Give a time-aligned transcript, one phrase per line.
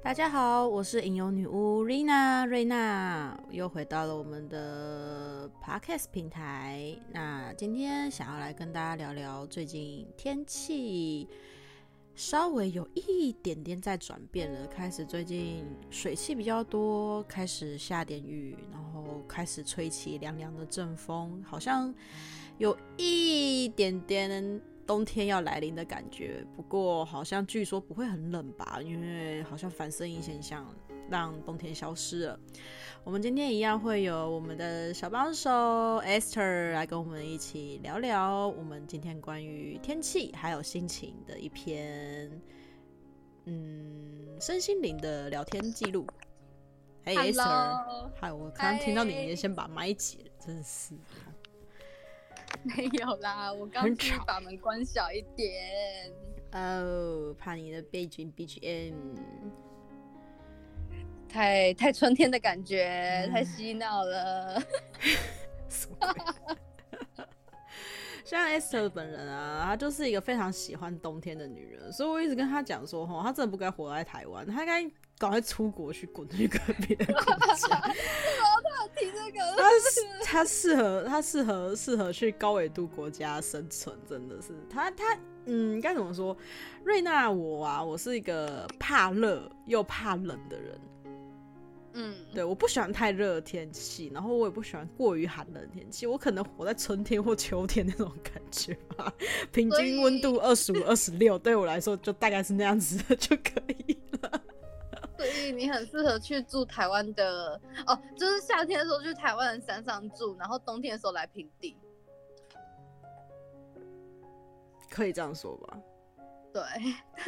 [0.00, 6.96] 大家好，我是吟游女巫瑞娜，瑞娜又回到了我们的 Podcast 平台。
[7.12, 11.28] 那今天想要来跟大家聊聊最近天气
[12.14, 21.92] 稍微有一点点在转变了，开始最近水汽比较多，开始下点雨，然后开始吹起凉凉的阵风，好像
[22.56, 24.62] 有一点点。
[24.88, 30.66] 冬天要来临的感觉，不过好像据说不会很冷吧，因为好像反声音现象
[31.10, 32.40] 让冬天消失了。
[33.04, 35.50] 我们今天一样会有我们的小帮手
[36.06, 42.30] Esther 来跟我们一起聊聊我们今天关于天气还有心情的一篇，
[43.44, 46.06] 嗯，身心灵的聊天记录。
[47.04, 50.94] 嘿，Esther，嗨，我刚刚听到你也先把麦解了，真是。
[52.76, 56.10] 没有啦，我刚去把门关小一点。
[56.52, 58.94] 哦，oh, 怕你的背景 BGM
[61.28, 62.86] 太太春天的感觉，
[63.26, 64.60] 嗯、太洗脑了。
[68.24, 77.82] 像 Esther 本人啊，她就是一个非常喜欢冬天的女人，所以我一直跟她讲说，哈，她真的不该活在台湾，她应该赶快出国去滚去跟别的国家。
[78.96, 79.38] 提这个，
[80.24, 84.48] 他适合他适合适合去高纬度国家生存，真的是。
[84.68, 85.04] 他他
[85.44, 86.36] 嗯，该怎么说？
[86.82, 90.80] 瑞娜我啊，我是一个怕热又怕冷的人，
[91.92, 99.12] 嗯，对，我不喜欢太热的天气，然后我也不喜欢过于寒冷的天气，我可能活在春天或秋天那种感觉吧，
[99.52, 103.97] 平均温度二十五二十六，对我来说就大概是那样子的就可以
[105.68, 111.76] 你很适合去住台湾的哦，就是夏天的时候去台湾的山上住，然后冬天的时候来平地，
[114.90, 115.78] 可以这样说吧？
[116.54, 116.62] 对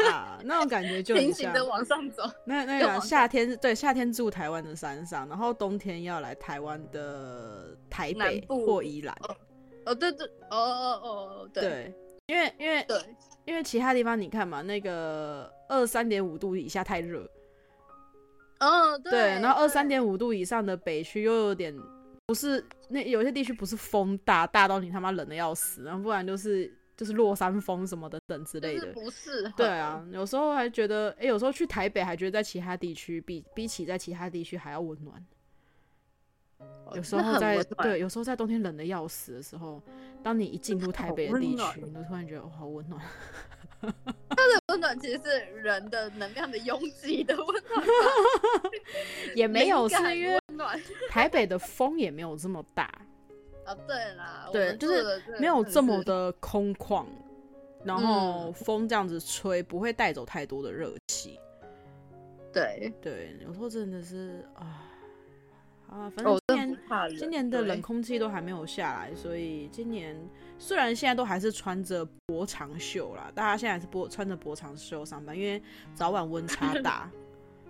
[0.07, 2.23] 啊，那种感觉就平行的往上走。
[2.47, 9.15] 那那个夏天对夏天住台湾的山上，然后冬天要来台湾的台北或宜兰。
[9.85, 11.95] 哦，对对，哦哦哦，对，对，
[12.27, 12.99] 因为因为对，
[13.45, 17.31] 因为其他地方你看嘛，那个二三点五度以下太热。
[18.61, 21.75] 哦，对，对，然后二三点五度以上的北区又有点
[22.27, 29.51] 不是那有些地区不是风大大到你他妈冷的要死，然后不然就是就是落山风什么的等之类的，不是？
[29.57, 35.25] 对啊，有时候还觉得，哎，有时候去台北还觉得在其他地区比比起在其他地区还要温暖。
[36.95, 39.81] 有时候在对，有时候在冬天冷的要死的时候，
[40.23, 43.01] 当你一进入台北的地区，你就突然觉得哦，好温暖。
[43.81, 47.85] 它的温暖其实是人的能量的拥挤的温暖，
[49.37, 50.39] 也没有是因为
[51.09, 52.91] 台北的风也没有这么大
[53.65, 53.75] 啊。
[53.87, 57.07] 对啦，对，就是没有这么的空旷，
[57.85, 61.39] 然后风这样子吹不会带走太多的热气。
[62.53, 64.89] 对对，有时候真的是啊。
[65.91, 70.17] 啊，反正今年、哦、今年的冷空气都还没有下来，所以今年
[70.57, 75.61] 虽然现在都还是穿着薄长袖啦，大家现在还是薄穿着薄长袖上班，因为
[75.93, 77.11] 早晚温差 大。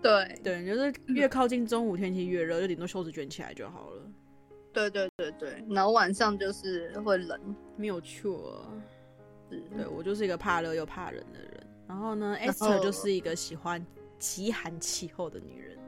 [0.03, 4.03] 对对，就是越靠近中午天气越热，就顶多袖子卷起来就好了。
[4.73, 7.39] 对对对对，然后晚上就是会冷，
[7.77, 8.67] 没有错。
[9.51, 11.67] 是对，我就是一个怕热又怕冷的人。
[11.87, 13.85] 然后呢，Esther 就是一个喜欢
[14.19, 15.79] 极寒气候的女人。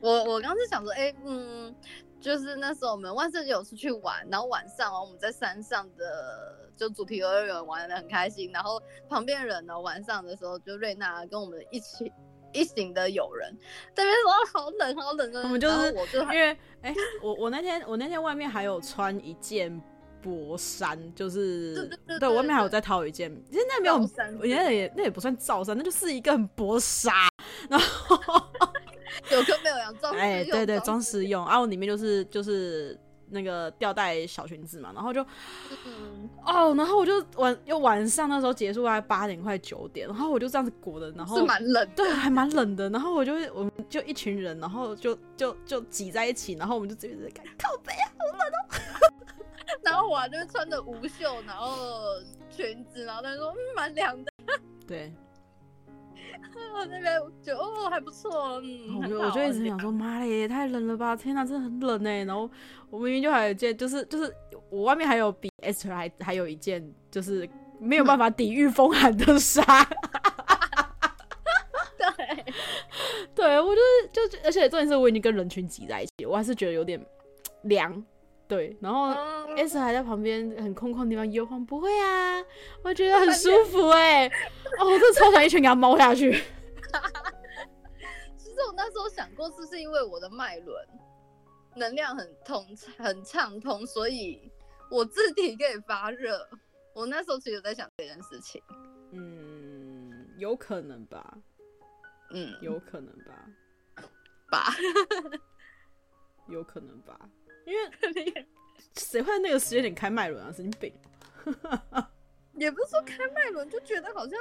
[0.00, 1.74] 我我刚是想说，哎、欸，嗯，
[2.20, 12.10] 就是那时候我们万圣节有出去玩，然后晚上哦，我们在山上的就主题游乐园玩的很开心，然后旁边人呢，晚上的时候就瑞娜跟我们一起
[12.52, 13.54] 一行的友人，
[13.94, 16.50] 这边说好冷好冷的，我们就是我就因为
[16.80, 19.80] 哎、欸，我我那天我那天外面还有穿一件
[20.22, 23.96] 薄衫，就是对，对，对，对，对，对，我外面还有再套一件，其实那没有，
[24.38, 27.28] 我觉得也那也不算罩衫，那就是一个很薄纱，
[27.68, 28.16] 然后。
[29.30, 31.44] 有跟没有一样，装哎，对对，装饰用。
[31.46, 32.98] 然后里面就是就是
[33.30, 35.24] 那个吊带小裙子嘛，然后就，
[35.86, 42.90] 嗯、哦，然后我就晚又晚上那时候结束大概八点快九点，然后我就这样子裹的，然后是蛮冷，对，还蛮冷的。
[42.90, 49.12] 然后我就我们就一群人，然后就就就挤在一起，然后我们就这边在看靠背啊，好冷哦。
[49.82, 52.02] 然后我还就穿着无袖，然后
[52.50, 54.32] 裙子，然后他说嗯蛮凉的，
[54.86, 55.12] 对。
[56.74, 61.16] 我 那边就哦还不错，嗯，我就我就一直想说，妈嘞，也太冷了吧！
[61.16, 62.24] 天哪，真的很冷哎。
[62.24, 62.48] 然后
[62.90, 64.32] 我明明就还有一件，就是就是
[64.70, 67.48] 我外面还有比 Esther 还还有一件，就是
[67.78, 69.62] 没有办法抵御风寒的纱。
[71.98, 72.44] 对，
[73.34, 77.04] 对我就是就而且重点是我已经跟人群挤在一起，我还是觉得有点
[77.62, 78.02] 凉。
[78.50, 79.10] 对，然后
[79.54, 82.44] Esther 还在旁边很空旷的地方摇晃，不会啊，
[82.82, 84.32] 我觉得很舒服哎、欸，
[84.80, 86.32] 哦，我这超想一拳给他猫下去。
[88.36, 90.84] 其实我那时候想过是不是因为我的脉轮
[91.76, 92.66] 能量很通
[92.98, 94.50] 很畅通，所以
[94.90, 96.44] 我自体可以发热？
[96.92, 98.60] 我那时候其实有在想这件事情。
[99.12, 101.38] 嗯，有可能吧。
[102.32, 103.46] 嗯，有可能吧。
[104.50, 104.74] 吧，
[106.48, 107.16] 有可能吧。
[107.70, 108.46] 因为
[108.96, 110.52] 谁会那个时间点开麦轮啊？
[110.52, 110.92] 神经病。
[112.54, 114.38] 也不是说开麦轮就觉得好像。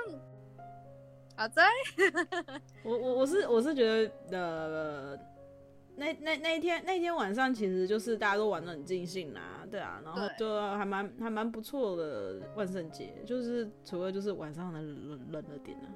[1.37, 1.63] 好在，
[2.83, 5.17] 我我我是我是觉得呃，
[5.95, 15.87] 那那那一天那一天晚上其实就是大家都玩的很尽兴啦，对啊，然后就还蛮还蛮不错的万圣节，就是除了就是晚上的冷冷了点呢。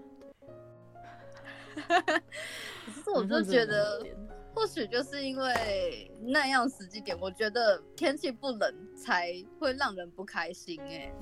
[2.86, 4.06] 可是我就觉得，
[4.54, 11.14] 或许就是因为那样时机点，我觉得天气不冷才会让人不开心哎、欸。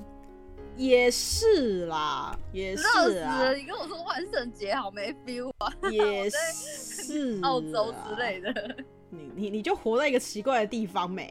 [0.76, 3.52] 也是啦，也是啊。
[3.52, 5.72] 你跟我说万圣节好没 feel 啊？
[5.90, 8.76] 也是澳洲之类的。
[9.10, 11.30] 你你你就活在一个奇怪的地方没？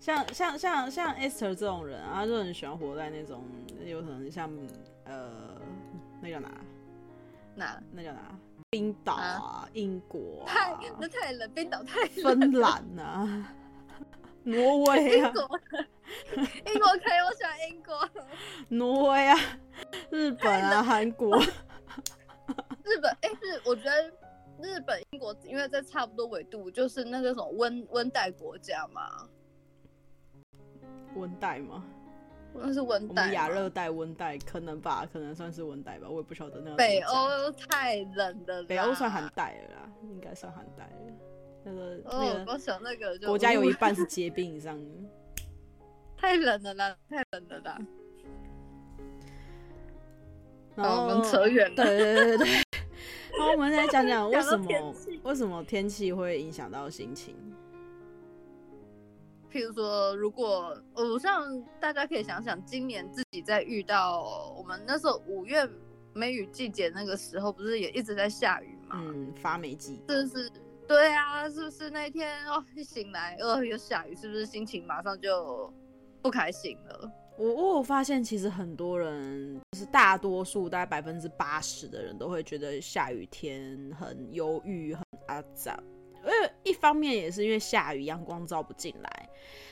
[0.00, 3.42] 像像像像 Esther 这种人啊，就很喜欢活在那种
[3.84, 4.50] 有可能像
[5.04, 5.60] 呃，
[6.22, 6.50] 那个哪？
[7.56, 7.82] 哪？
[7.92, 8.38] 那叫哪？
[8.70, 10.46] 冰岛啊，英国啊。
[10.46, 12.40] 太那太冷，冰岛太冷。
[12.40, 13.54] 芬兰啊，
[14.42, 15.28] 挪威啊。
[15.28, 15.48] 英国
[16.98, 18.08] 可以，我喜欢英国。
[18.68, 19.38] 挪威啊，
[20.10, 21.40] 日本啊，韩国。
[22.84, 24.12] 日本哎、欸，是我觉得
[24.60, 29.28] 日本、英国，因为在差不多纬度，就是那个什么温温带国家嘛。
[31.14, 31.84] 温带吗？
[32.54, 33.32] 那是温带。
[33.32, 36.76] 亚热带、温带，可能吧，可能算是温带吧，我也不晓得那个。
[36.76, 40.90] 北欧太冷的，北欧算寒带了啦，应该算寒带了。
[41.64, 44.78] 那个，哦、那个，我想那个国家有一半是 结冰以上。
[46.16, 47.78] 太冷了啦，太冷了啦。
[50.76, 51.76] 然后、哦、我们扯远了。
[51.76, 52.48] 对对对对。
[53.36, 57.34] 然后 我们来讲讲为什么为什么天气会影响到心情。
[59.54, 65.64] 譬如说，如果我像大家可以想想，今年自己在遇到我们那时候五月
[66.12, 69.00] 梅雨季节那个时候，不是也一直在下雨吗？
[69.00, 70.02] 嗯，发霉季。
[70.08, 70.50] 是不是？
[70.88, 75.72] 对啊，是不是那天哦一醒来，哦又下雨，是不是心情马上就？
[76.20, 77.12] 不开心了。
[77.36, 85.78] 我我有发现，其实很多人，就是大多数，大概百分之八十的人都会觉得下雨天很忧郁、很阿杂。
[86.24, 89.28] 因为一方面也是因为下雨，阳光照不进来，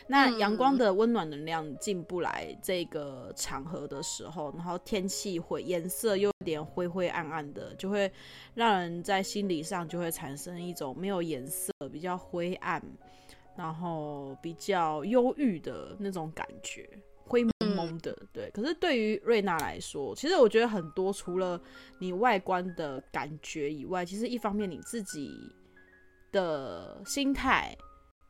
[0.06, 8.10] 那阳光的温暖能量进不来这个场合的时候，然后天气会颜色又有点灰灰暗暗的，就会
[8.54, 12.82] 让人在心理上就会产生一种没有颜色、比较灰暗。
[13.54, 16.88] 然后比较忧郁的那种感觉，
[17.26, 18.50] 灰蒙蒙的，对。
[18.50, 21.60] 可是对于瑞娜来说，其实我觉得很多除了
[21.99, 25.54] 你外观的感觉以外，其实一方面你自己
[26.32, 27.76] 的心态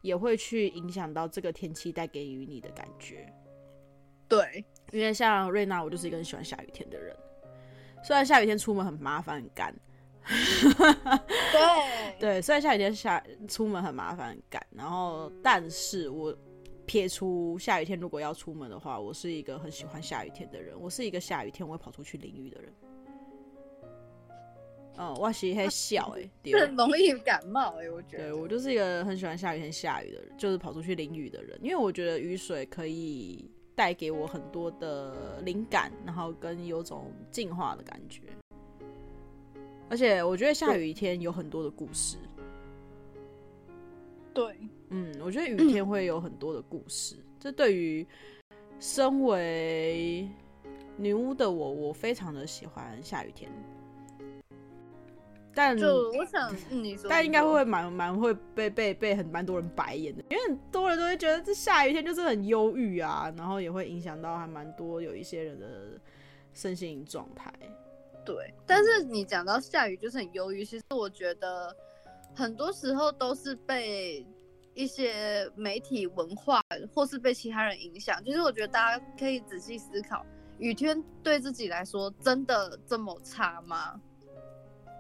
[0.03, 3.33] 也会去影响到这个天气带给予你的感觉。
[4.29, 7.17] 对，因为像瑞娜，我就是一个很喜欢下雨天的人，
[8.03, 9.75] 虽然下雨天出门很麻烦很干。
[11.53, 16.37] 对 对，虽然下雨天下出门很麻烦很赶，然后但是我
[16.87, 20.81] 撇出下雨天，如果要出门的话，我是一个很喜欢下雨天的人。
[20.81, 22.73] 我是一个下雨天我会跑出去淋雨的人。
[24.97, 28.25] 哦，我是会笑哎，很容易感冒哎，我觉得。
[28.25, 38.21] 对，我就是一个很喜欢下雨天下雨的人，就是跑出去淋雨的人，因为我觉得雨水可以带给我很多的灵感，然后跟有种净化的感觉。
[39.89, 42.17] 而且我觉得下雨天有很多的故事。
[44.35, 44.57] 对，
[44.91, 47.17] 嗯，我觉得雨天会有很多的故事。
[47.17, 48.07] 嗯、这对于
[48.79, 50.29] 身为
[50.97, 53.51] 女巫的我，我非常的喜欢下雨天。
[55.55, 65.67] 但就我想，嗯、你说，但应该会蛮蛮会被被被很蛮多人白眼的，因为很多人都会觉得这下雨天就是很忧郁啊，然后也会影响到还蛮多有一些人的
[66.55, 67.53] 身心状态。
[68.25, 71.75] 对，但是你讲到下雨就是很忧郁，其实我觉得
[72.35, 74.25] 很多时候都是被
[74.75, 76.63] 一些媒体文化
[76.95, 78.23] 或是被其他人影响。
[78.25, 80.25] 其实我觉得大家可以仔细思考，
[80.59, 84.01] 雨天对自己来说真的这么差吗？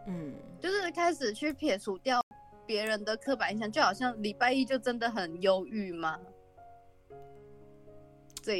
[0.06, 2.20] 嗯，就是开始去撇除掉
[2.66, 6.18] 别人的刻板印象，就好像礼拜一就真的很忧郁吗？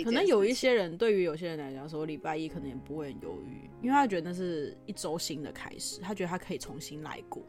[0.05, 7.43] 可能有一些人，对于有些人来讲，说礼拜一可能也不会很忧郁，因为他觉得那是一周新的开始，他觉得他可以重新来过。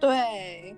[0.00, 0.74] 对，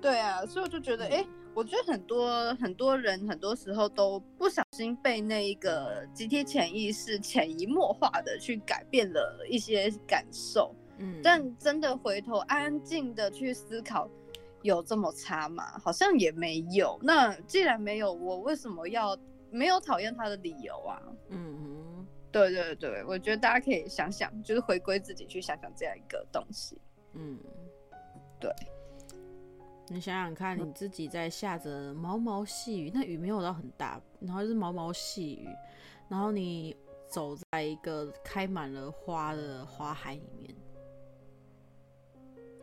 [0.00, 14.10] 对啊，所以我就觉得，哎、欸，我觉得很多很多人很多时候都不小心被那一个集体潜意识潜移默化的去改变了一些感受，嗯，但真的回头安静的去思考，
[14.62, 15.78] 有这么差吗？
[15.78, 16.98] 好像也没有。
[17.00, 19.16] 那既然没有，我为什么要
[19.50, 21.00] 没有讨厌他的理由啊？
[21.28, 26.76] 嗯哼，对对对，我觉得大家可以想想，就是回归自己去想想这样一个东西。
[27.12, 27.38] 嗯，
[28.40, 28.50] 对。
[29.88, 35.48] 你想想看，你自己在下着毛毛细雨，那雨没有到很大，然后就是毛毛细雨，
[36.08, 36.74] 然后你
[37.06, 40.54] 走在一个开满了花的花海里面，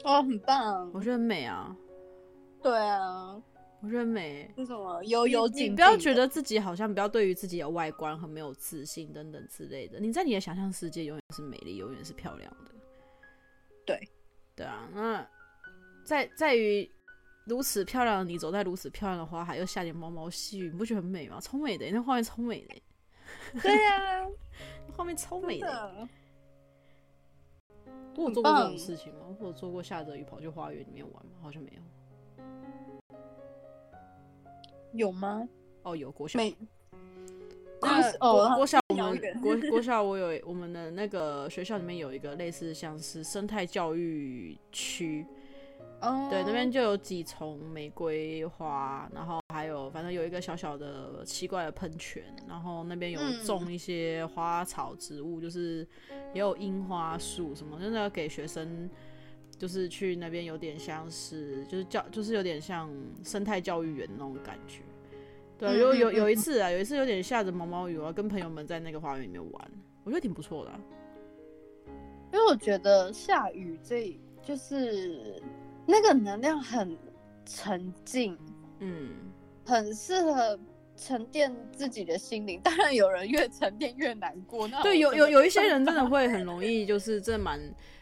[0.04, 1.78] 哦，很棒，我觉得很美啊。
[2.60, 3.40] 对啊，
[3.82, 4.52] 我觉得很美。
[4.58, 5.72] 为什么悠悠静静？
[5.72, 10.00] 你不要觉得自己好像不要对于自己的外观很没有自信等等之类的。
[10.00, 12.72] 你在你的想象世界永远是美丽，永远是漂亮的。
[13.86, 14.10] 对，
[14.56, 14.90] 对啊。
[14.92, 15.24] 那
[16.04, 16.92] 在在于。
[17.52, 21.38] 如此漂亮的你，走在如此漂亮的花海，又下点毛毛细雨，你不觉得很美吗？
[21.42, 22.76] 超美的，那画面超美的。
[23.62, 24.28] 对呀、 啊，
[24.96, 26.08] 画面超美的。
[28.16, 29.36] 我有做过这种事情吗？
[29.38, 31.32] 我有做过下着雨跑去花园里面玩吗？
[31.42, 31.82] 好像没有。
[34.94, 35.46] 有吗？
[35.84, 36.40] 哦，有国小。
[36.40, 36.56] 没。
[37.82, 45.26] 那国国小我们国国小我有 我们的那个学校里面有一个类似像是生态教育区。
[46.04, 46.32] Oh.
[46.32, 55.88] 对，那边就有几丛玫瑰花，然后还有反正有一个小小的奇怪的喷泉，然后那边有种一些花草植物，嗯、就是
[56.34, 58.90] 也有樱花树什么，真的要给学生
[59.60, 62.92] 就是去那边有点像是就是教就是有点像
[63.24, 64.82] 生态教育园那种感觉。
[65.60, 69.72] 对，有有有一次啊，有一次有点下着毛毛雨，我要跟朋友们在那个花园里面玩，
[70.04, 70.80] 我觉得挺不错的、啊。
[72.34, 75.40] 因为我觉得下雨这就是。
[75.92, 76.98] 那个能量很
[77.46, 78.38] 沉静，
[78.80, 79.10] 嗯，
[79.66, 80.58] 很适合
[80.96, 82.62] 沉淀自己的心灵。
[82.64, 84.66] 当然，有人越沉淀越难过。
[84.70, 87.60] 那对，有有有一些人真的会 很容易，就是这蛮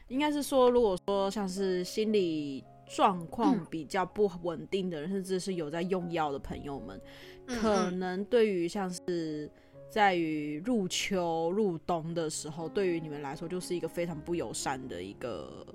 [0.08, 7.02] 应该是说，如果说像是心理状况比较不稳定的人，嗯、甚至是有在用药的朋友们，
[7.48, 9.50] 可能对于像是
[9.90, 15.66] 在于入秋入冬的时候，对于你们来说就是一个非常不友善的一个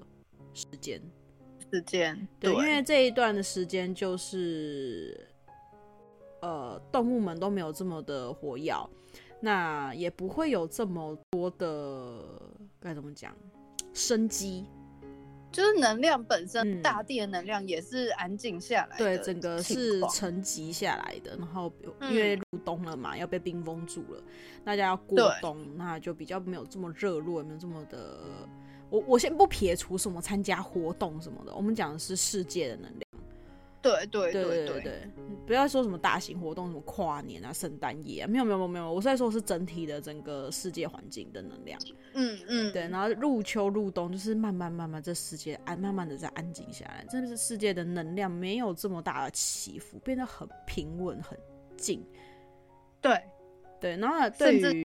[0.53, 1.01] 时间。
[1.75, 5.27] 时间对，因为这一段的时间就是，
[6.41, 8.73] 呃，动物们都没有这么的活跃，
[9.41, 12.23] 那也不会有这么多的
[12.79, 13.37] 该怎么讲
[13.93, 14.67] 生机，
[15.51, 21.37] 就是能量本身，大地的能量也是安静下来，对，整个是沉积下来的。
[21.37, 24.23] 然后因为入冬了嘛，要被冰封住了，
[24.63, 28.49] 大家要过冬，那就比较没有这么热络，也没有这么的。
[28.95, 33.01] 我我先不撇除什么参加活动什么的，我们讲的是世界的能量。
[33.83, 35.11] 对对对对对对，
[35.47, 41.79] 不要说什么大型活动，什么跨年啊、圣诞夜啊，没有没有没有，我是在说是整体的整个世界环境的能量。
[42.15, 42.89] 嗯嗯，对。
[42.89, 51.37] 然后入秋入冬，就是慢慢慢慢这世界安慢慢的在安静下来，真的是世界的能量没有这么大的起伏，变得很平稳很
[51.77, 52.03] 静。
[53.03, 53.21] 对
[53.81, 54.87] 对，然后对于。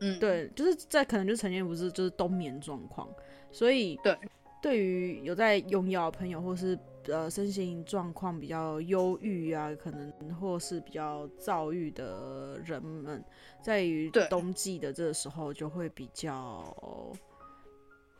[0.00, 3.08] 嗯，对，就是在可能就呈现不是就是冬眠状况，
[3.50, 4.18] 所以对
[4.60, 13.24] 对于有在用药的朋友，或是呃身心状况比较忧郁啊，可能或是比较躁郁的人们，
[13.60, 17.12] 在于冬季的这个时候就会比较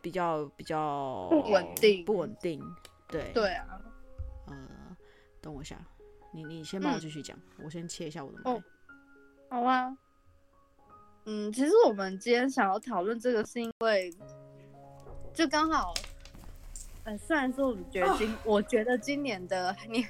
[0.00, 2.60] 比较比较不稳定，不稳定，
[3.06, 3.80] 对对啊，
[4.48, 4.96] 呃，
[5.40, 5.78] 等我一下，
[6.32, 8.50] 你你先帮我继续讲，嗯，我先切一下我的麦。
[8.50, 8.62] 哦，
[9.48, 9.96] 好啊。
[11.24, 14.12] 嗯，其实我们今天想要讨论这个，是因为
[15.32, 15.94] 就刚好，
[17.04, 20.04] 呃，虽然说我们觉得今、 哦、我觉得今年的你，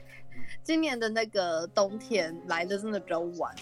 [0.62, 3.54] 今年的那个冬天来的真的比较晚，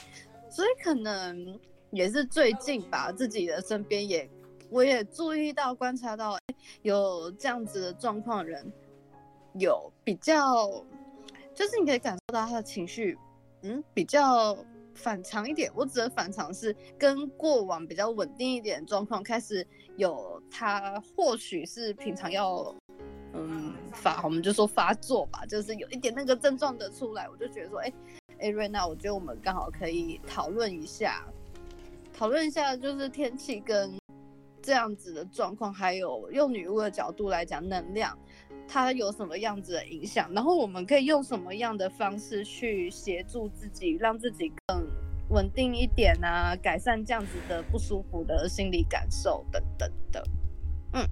[0.48, 1.58] 所以可能
[1.90, 4.30] 也是最近吧，自己的身边也
[4.68, 6.38] 我也注意到观察到
[6.82, 8.72] 有这样子的状况，人
[9.54, 10.68] 有比较，
[11.52, 13.18] 就是你可以感受到他的情绪，
[13.62, 14.56] 嗯，比较。
[14.94, 19.66] 反常一点，我指的反常是跟过往比较稳定一点状况开始
[19.96, 22.74] 有，他或许是平常要
[23.32, 27.92] 嗯发，我们就说发作吧，就是有一点那个症状的出来，我就觉得说，哎
[28.40, 31.24] 哎瑞娜，我觉得我们刚好可以讨论一下，
[32.12, 33.99] 讨论一下就是天气跟
[34.62, 38.16] 这样子的状况，还有用女巫的角度来讲能量。
[38.68, 40.32] 它有什么样子的影响？
[40.32, 44.86] 然后我们可以用什么样的方式去协助自己，让自己更
[45.30, 50.24] 稳定一点啊，改善这样子的不舒服的心理感受等等的。
[50.92, 51.04] 嗯，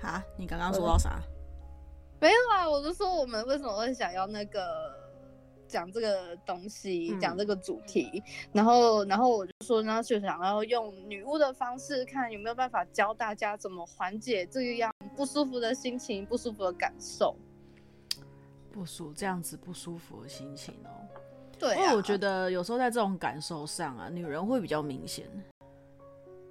[0.00, 1.22] 好，你刚刚说到啥？
[2.20, 4.60] 没有啊，我就说我们为什么会想要那个
[5.72, 17.34] 讲这个东西，讲、嗯、这个主题，然后然后我就说，然后就想要用女巫的方式，看有没有办法教大家怎么缓解这样不舒服的心情、不舒服的感受。
[18.70, 20.92] 不舒这样子不舒服的心情哦。
[21.58, 25.26] 对、啊，因为我觉得有时候在这种感受上啊，女人会比较明显。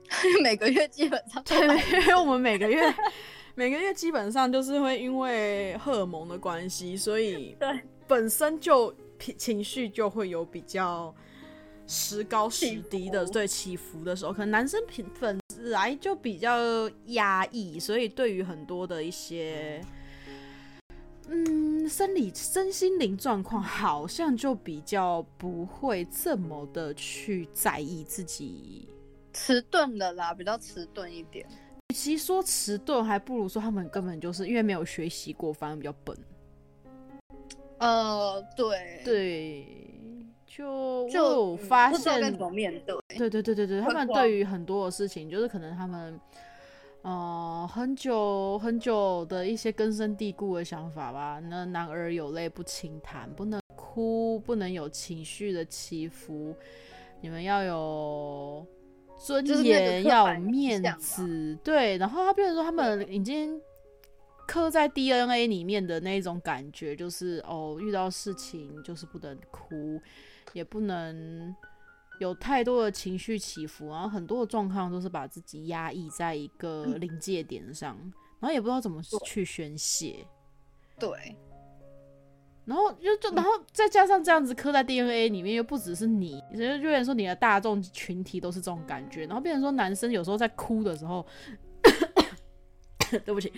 [0.43, 1.57] 每个月基本上对，
[2.01, 2.81] 因为我们每个月
[3.55, 8.93] 每个月基本上就是会因为荷尔蒙的关系，所以 对本身就
[9.37, 11.13] 情绪就会有比较
[11.87, 19.81] 时高时低的对起伏的时候，可能男生平本来就比较压抑，所以对于很多的一些
[21.27, 28.87] 嗯生理身心灵状况，好像就比较不会这么的去在意自己。
[29.33, 31.47] 迟钝了啦，比较迟钝一点。
[31.89, 36.17] 与其说迟钝，还不如说他们根本就是因为没有学习过，反而比较笨。
[37.81, 39.65] 呃，对对，
[40.45, 42.95] 就就发现怎么面对。
[43.17, 46.19] 对对对对对，他们对于很多的事情，就是可能他们
[47.01, 51.41] 呃很久很久的一些根深蒂固的想法吧。
[51.49, 56.55] 那男儿有泪不轻弹，不能哭，不能有情绪的起伏，
[57.19, 58.65] 你们要有。
[59.23, 63.61] 尊严要有面子，对，然后他变成说他们已经
[64.51, 69.97] 刻在 DNA 里面的那种感觉，就是哦，遇到事情就是不能哭，
[70.51, 71.55] 也不能
[72.19, 77.97] 有太多的情绪起伏，然后很多的状况都是把自己压抑在一个临界点上，
[78.41, 80.27] 然后也不知道怎么去宣泄，
[80.99, 81.37] 对。
[82.65, 91.25] 然后就就然后再加上这样子刻在 DNA 里面，又不只是你，就有点说你的大众群体都是这种感觉，然后变成说男生有时候在哭的时候，
[93.25, 93.51] 对不起，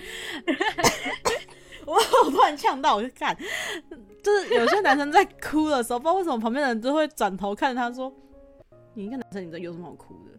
[1.86, 3.38] 我我突然呛到，我就看，
[4.24, 8.12] 就是有些男生在哭的时候，不知道为什么旁边的人都会转头看他说，
[8.94, 10.32] 你一个男生，你这有什么好哭的？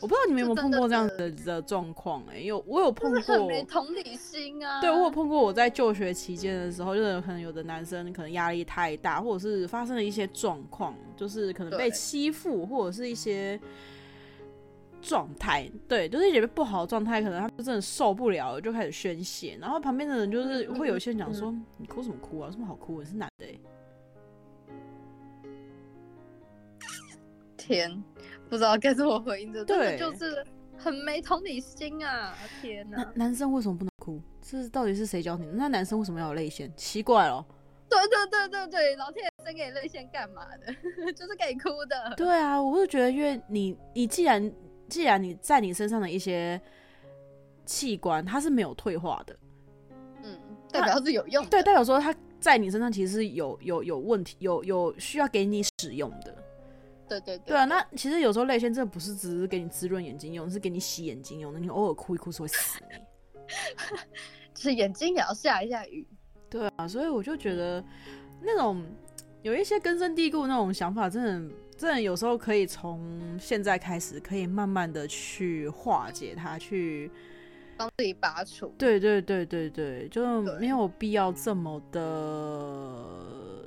[0.00, 4.80] 我不知道你们有没有碰过这样子的状况哎，有我有碰过，没同理心啊。
[4.80, 13.60] 对，我有碰过，我在就学期间的时候，就是可能有的男生可能压力太大，或者是发生了一些状况，就是可能被欺负，或者是一些
[15.00, 22.46] 状态，对，就是一些不好的状态，可能他们真的受不了了，就开始宣泄，然后旁边的人就是会有一些人讲说：“嗯、你哭什么哭啊？
[22.46, 23.00] 有什么好哭？
[23.00, 23.60] 你是男的、欸。”
[27.56, 28.02] 天。
[28.48, 30.44] 不知道该怎么回应这，对，就是
[30.76, 32.34] 很没同理心啊！
[32.60, 34.20] 天哪，男生为什么不能哭？
[34.42, 35.52] 这到底是谁教你的？
[35.52, 36.68] 那男生为什么要有泪腺？
[36.74, 37.46] 奇怪哦。
[37.88, 40.72] 对对对对对，老天爷生给你泪腺干嘛的？
[41.14, 42.12] 就是给哭的。
[42.16, 44.52] 对啊，我就觉得，因为你，你既然
[44.90, 46.60] 既然你在你身上的一些
[47.64, 49.36] 器官，它是没有退化的，
[50.24, 50.38] 嗯，
[50.70, 51.50] 代表是有用的。
[51.50, 56.36] 对，代表说它在你身上其实是有有有问题，有有需要给你使用的。
[57.08, 61.58] 对对对，对啊，那其实有时候泪腺真的不是只是给你滋润眼睛用，是给你洗眼睛用的。
[61.58, 62.96] 你偶尔哭一哭是会死你，
[64.54, 66.06] 就是眼睛也要下一下雨。
[66.48, 67.84] 对啊，所以我就觉得
[68.40, 68.84] 那种
[69.42, 73.00] 有一些根深蒂固那种想法，真的真的有时候可以从
[73.40, 77.10] 现在开始，可以慢慢的去化解它，去
[77.78, 78.70] 帮自己拔除。
[78.76, 83.64] 对对对对对，就没有必要这么的。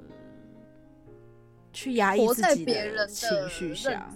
[1.72, 4.08] 去压抑自己的情绪下，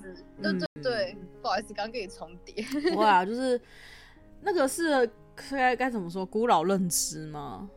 [0.44, 2.64] 对对对，嗯、不好意思，刚跟你重叠。
[2.96, 3.60] 哇， 就是
[4.44, 5.10] 那个是
[5.50, 7.68] 该该怎么说，古老认知吗？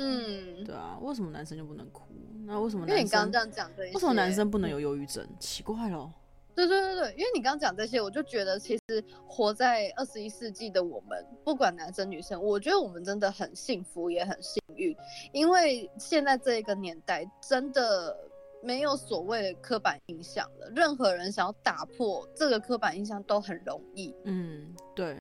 [0.00, 2.04] 嗯，对啊，为什么男生就不能哭？
[2.46, 2.96] 那为什么男生？
[2.96, 5.26] 因为你刚刚这样讲，对，为什么男生不能有忧郁症？
[5.38, 6.10] 奇怪咯。
[6.54, 14.96] 对对对对，因为你刚刚讲这些，我就觉得其实活在二十一世纪的我们，不管男生女生，我觉得我们真的很幸福，也很幸运，
[15.32, 18.16] 因为现在这一个年代真的。
[18.62, 24.14] 没有所谓的刻板印象了，任何人想要打破这个刻板印象都很容易。
[24.24, 25.16] 嗯，对，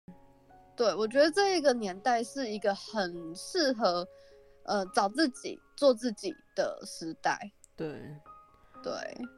[0.76, 4.06] 对，我觉得这一个年代是一个很适合，
[4.64, 7.52] 呃，找自己、做自己的时代。
[7.76, 7.88] 对，
[8.84, 8.94] 对，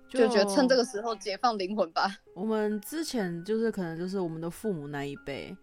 [0.10, 2.10] 就，就觉得趁这个时候解放灵魂吧。
[2.36, 5.56] 我们之前就是可能就是我们的父母那一辈。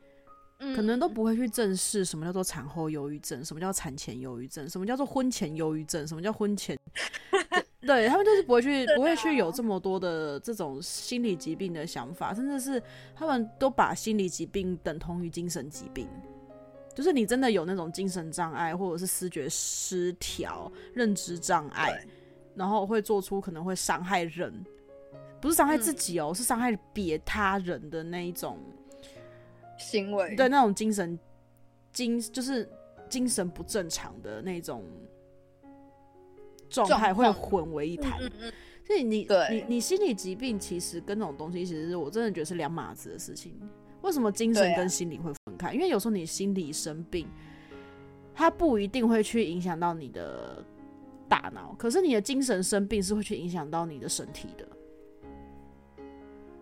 [0.74, 6.76] 可能都不会去正视什么叫做产后忧郁症，什么叫产前忧郁症，什么叫做婚前忧郁症，什么叫婚前，
[7.82, 12.82] 对，他们就是不会去，不会去有这么多的这种心理疾病的想法，甚至是
[13.14, 16.08] 他们都把心理疾病等同于精神疾病，
[16.98, 22.04] 就是你真的有那种精神障碍，或者是视觉失调、认知障碍，
[22.56, 24.52] 然后会做出可能会伤害人，
[25.40, 28.58] 不是伤害自己哦，是伤害别他人的那一种。
[29.78, 31.16] 行为对那种精神
[31.92, 32.68] 精就是
[33.08, 34.84] 精神不正常的那种
[36.68, 38.18] 状态会混为一谈。
[38.84, 43.56] 所以你对你你心理疾病其实跟那种东西，其实我真的觉得是两码子的事情。
[44.02, 45.68] 为什么精神跟心理会分开？
[45.68, 47.28] 啊、因为有时候你心理生病，
[48.34, 50.64] 它不一定会去影响到你的
[51.28, 54.66] 大脑，可是你的精神生病是会去影响到你的身体的。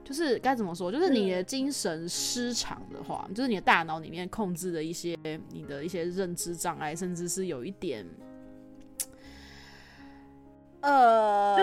[0.04, 0.92] 就是该怎么说？
[0.92, 5.18] 就是你的精神失常的话，嗯、就是你的大脑里面控制的一些
[5.50, 8.06] 你的一些认知障碍，甚至是有一点。
[10.82, 11.56] 呃，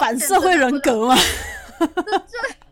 [0.00, 2.56] 反社会人格嘛，就是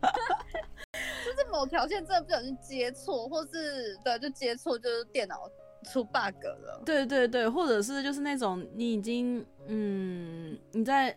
[1.55, 5.49] 某条线真的不小心接错，或是对，就接错，就是电脑
[5.83, 6.81] 出 bug 了。
[6.85, 11.15] 对对对，或者是就是那种你已经嗯，你在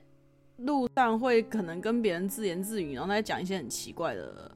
[0.59, 4.51] 路上会可能跟别人自言自语，然后在讲一些很奇怪的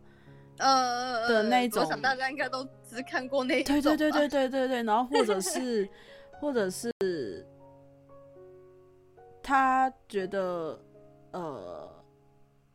[0.58, 1.82] 呃的那种。
[1.82, 3.74] 我想大家应该都只看过那种。
[3.74, 5.88] 对对对对对对对，然后或者是
[6.40, 6.92] 或者是。
[9.44, 10.80] 他觉得，
[11.32, 11.90] 呃，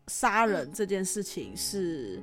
[0.07, 2.21] 杀人这件事情是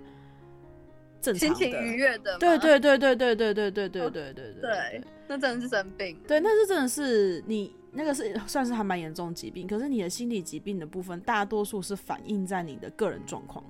[1.24, 2.38] 正常的，心情愉悦的。
[2.38, 6.20] 对对对对对对对对对对对对对，那真的是生病。
[6.28, 13.64] 对，那是真的是你那个是算是还蛮严重的疾病，可是你的心理疾病的部分，大多数是反映在你的个人状况。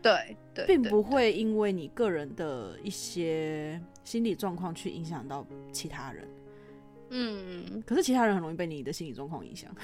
[0.00, 6.28] 对对，并不会因为你个人的一些心理状况去影响到其他人。
[7.10, 9.74] 嗯，可是其他人很容易被你的心理状况影响，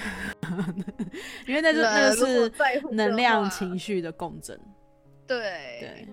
[1.48, 2.52] 因为那就那个是
[2.92, 4.60] 能量情绪的共振。
[5.26, 5.38] 对
[5.80, 6.08] 对，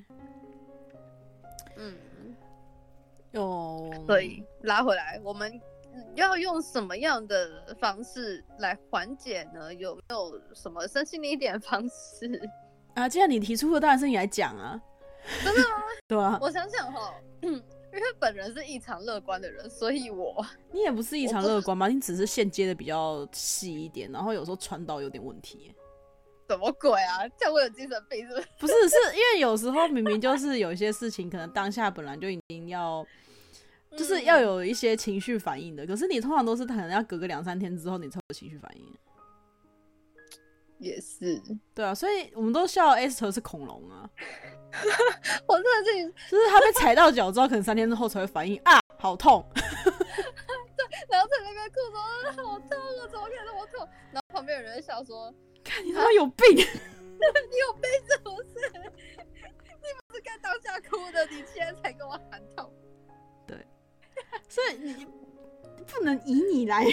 [1.81, 2.35] 嗯，
[3.41, 5.59] 哦所以拉回来，我们
[6.15, 9.73] 要用什么样的方式来缓解呢？
[9.73, 12.49] 有没有什么身心的一点方式
[12.93, 13.09] 啊？
[13.09, 14.81] 既然你提出了，当然是你来讲啊。
[15.43, 15.75] 真的吗？
[16.07, 17.13] 对啊，我想想哈。
[17.93, 21.89] 因为本人是异常乐观的人，所以我你也不是异常乐观吗？
[21.89, 25.75] 你只是线接的比较细一点，然后有时候传导有点问题。
[26.51, 27.25] 什么鬼啊？
[27.37, 28.47] 这样我有精神病是不是？
[28.59, 33.05] 不是，是因为有时候明明就是有一些事情，可能当下本来就已经要，
[33.97, 38.85] 就是要有一些情绪反应的，可是你通常都是可能要隔个两三天之后，你才有情绪反应。
[40.77, 41.41] 也是，
[41.75, 44.09] 对啊，所以我们都笑 Esther 是恐龙啊。
[45.47, 49.45] 我真的是，就是他被踩到脚之后，可能三天之后才会反应啊，好痛。
[51.11, 51.99] 对，然后在那边哭说
[52.47, 53.85] 好痛啊，怎么可以那么痛？
[54.13, 58.55] 然后旁边有人笑说，看你他妈有病，你有病是不是？
[58.79, 62.71] 你不是该当下哭的，你现在才跟我喊痛。
[63.45, 63.67] 对，
[64.47, 65.05] 所以你
[65.85, 66.85] 不能以你来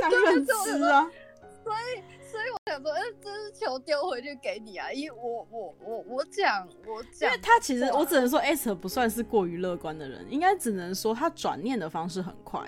[0.00, 0.52] 当认知
[0.84, 1.10] 啊。
[1.64, 4.90] 所以，所以我想说，哎、欸，这是球丢回去给你啊！
[4.90, 12.60] 因为我，我，我，我讲，我讲，因为他其实，我只能说，Esther 不算是过于乐观的人，应该只能说他转念的方式很快。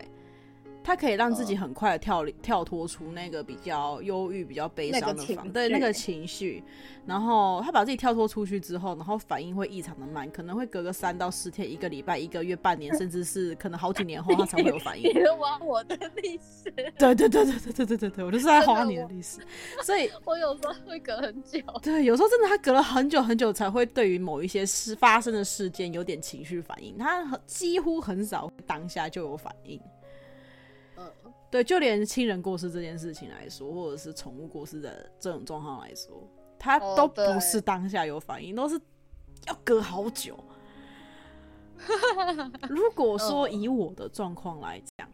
[0.82, 6.62] 他可以让自己很快的跳离、跳脱出那个比较忧郁、比较悲伤的方，对那个情绪。
[7.06, 15.12] 然后他把自己跳脱出去之后，然后反应会异常的慢，可能会隔个三到四天、一个礼拜、一个月、半年，甚至是可能好几年后，他才会有反应。
[15.12, 16.70] 别挖我的历史。
[16.98, 19.40] 对对对对对对对对对，我就是在挖你的历史。
[19.82, 21.58] 所以， 我有时候会隔很久。
[21.82, 29.80] 对，有时候真的他隔了很久很久才会对于某一些事发生的事件有点情绪反应，他几乎很少当下就有反应。
[31.50, 36.22] 对，就连亲人过世这件事情来说，或者是宠物过世的这种状况来说，
[36.58, 38.80] 他都不是当下有反应，都是
[39.48, 40.36] 要隔好久。
[42.68, 45.08] 如果说以我的状况来讲，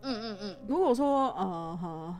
[0.00, 2.16] 嗯嗯嗯，如果说呃呵，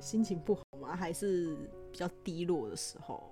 [0.00, 1.54] 心情不好嘛，还是
[1.92, 3.30] 比较低落的时候，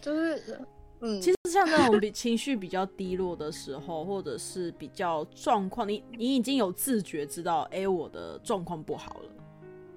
[0.00, 0.60] 就是。
[1.06, 9.30] 嗯，其实像那种比 情绪比较低落的时候，或者是比较状况，你你已经有自觉知道，哎、欸，我的状况不好了，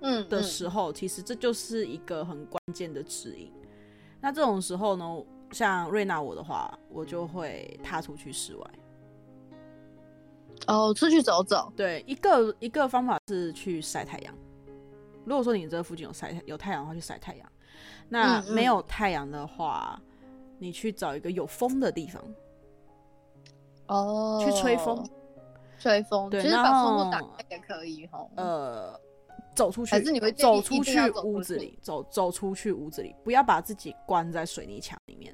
[0.01, 3.51] 嗯的时候，其实这就是一个很关键的指引。
[4.21, 8.71] 那这种时候呢，像瑞娜我的话，我就会踏出去室外，
[10.67, 11.73] 哦，出去走走。
[11.75, 14.35] 对，一个一个方法是去晒太阳。
[15.25, 17.51] 如果说你这附近有晒有太阳的话，去晒太阳。
[18.09, 19.97] 那没有太阳的话。
[19.97, 20.08] 嗯嗯
[20.59, 22.21] 你去找一个有风的地方，
[23.87, 25.09] 哦，去吹风，
[25.79, 28.27] 吹风，对，其实把窗户打开也可以哈。
[28.35, 28.99] 呃，
[29.55, 35.33] 走出去，还是你会走出去屋子里，走走出去屋子里，不要把自己关在水泥墙里面。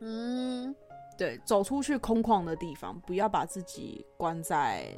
[0.00, 0.74] 嗯，
[1.16, 4.88] 对，走出去空旷的地方，不要把自己关在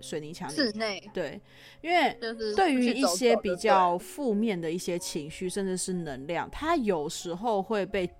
[0.00, 0.54] 水泥墙里。
[0.54, 1.38] 室内，对，
[1.82, 2.18] 因为
[2.56, 8.10] 对于一些比较负面的一些情绪，甚至是能量，它有时候会被。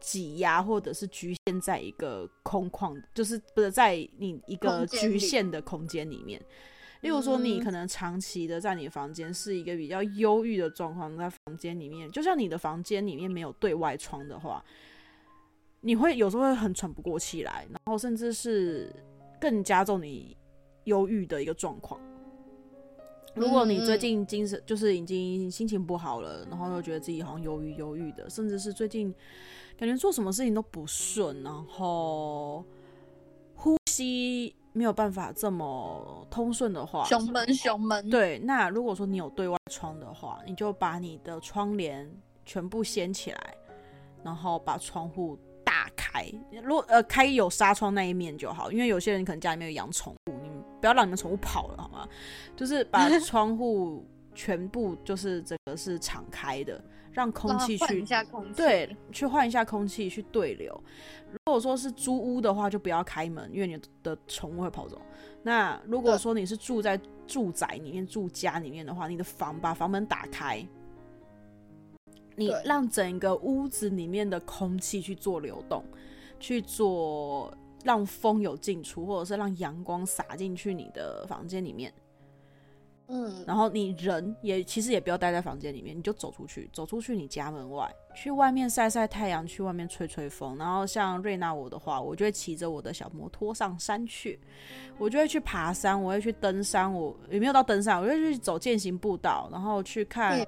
[0.00, 6.40] 挤压或者是局限在一个空旷，就是不是在你一个局限的空间里面，
[7.00, 14.64] 例如说，你可能长期的在你房间是一个比较忧郁的状况，在房间里面，就像你的房间里面没有对外窗的话，
[15.80, 18.92] 你会有时候会很喘不过气来，然后甚至是
[19.40, 20.36] 更加重你
[20.84, 22.00] 忧郁的一个状况。
[23.34, 29.14] 如果你最近精神就是已经心情不好了，然后又觉得自己好像忧郁忧郁的，甚至是最近
[29.78, 32.62] 感觉做什么事情都不顺，然后
[33.54, 34.54] 呼吸。
[34.74, 38.08] 没有办法这么通顺的话，胸闷胸闷。
[38.08, 42.08] 对，那如果说你有对外窗的话，你就把你的窗帘
[42.44, 43.54] 全部掀起来，
[44.22, 46.30] 然后把窗户大开。
[46.62, 50.48] 如果呃开有纱窗那一面就好，因为有些人可能家里面有养宠物，你
[50.80, 52.08] 不要让你们宠物跑了好吗？
[52.54, 56.80] 就是把窗户全部就是整个是敞开的。
[57.18, 58.04] 让空气去
[58.54, 60.72] 对，去换一下空气，去对流。
[61.32, 65.02] 如果说是租屋的话，就不要开门，因为你的宠物会跑走。
[65.42, 70.64] 那如果说你是住在住宅里面、住家里面的话，你的房把房门打开，
[72.36, 75.82] 你让整个屋子里面的空气去做流动，
[76.38, 77.52] 去做
[77.82, 81.92] 让风有进出，或者是让阳光洒进去你的房间里面。
[83.10, 90.56] 嗯，然后你人也其实也不要待在房间里面，你就走出去，走出去你家门外，去外面晒晒太阳，去外面吹吹风。
[90.58, 94.38] 然后像瑞娜我的话，我就会骑着我的小摩托上山去，
[94.98, 100.38] 我就会去爬山，我会去登山，我也没有到登山，我就去走健行步道，然后去看，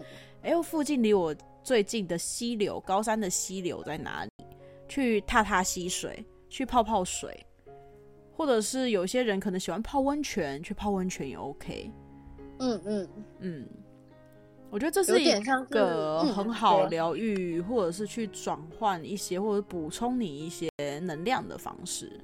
[0.43, 4.31] 哎、嗯，附近离我最近的溪流，高山的溪流在哪里？
[4.87, 7.35] 去踏踏溪水，去泡泡水，
[8.37, 11.91] 或者是有些人可能喜欢泡温泉，去泡温泉也 OK。
[12.61, 13.09] 嗯嗯。
[13.41, 13.67] 嗯，
[14.71, 20.69] 我觉得这是一个很好疗愈，或者是去转换一些，或者补充你一些
[21.03, 22.21] 能量的方式，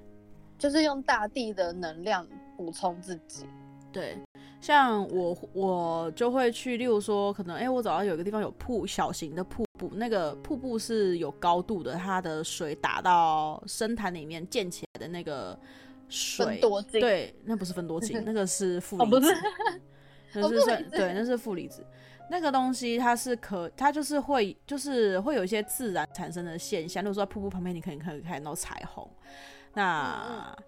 [0.59, 3.46] 就是用大地的能量补充自己。
[3.90, 4.16] 对，
[4.61, 15.59] 像我我就会去，例如说，可能哎、欸，我找到有一个地方有瀑小型的瀑布，那个瀑布是有高度的，它的水打到深潭里面溅起来的那个
[16.09, 19.33] 水，多对，那不是分多金， 那个是负离子。
[19.33, 19.81] 哦
[20.40, 21.85] 那是算对，那是负离子，
[22.31, 27.03] 那个东西它是可，它就是会，就是会有一些自然产生的现象。
[27.03, 29.09] 例如说在瀑布旁边，你可能可以看到彩虹。
[29.75, 30.64] 那、嗯、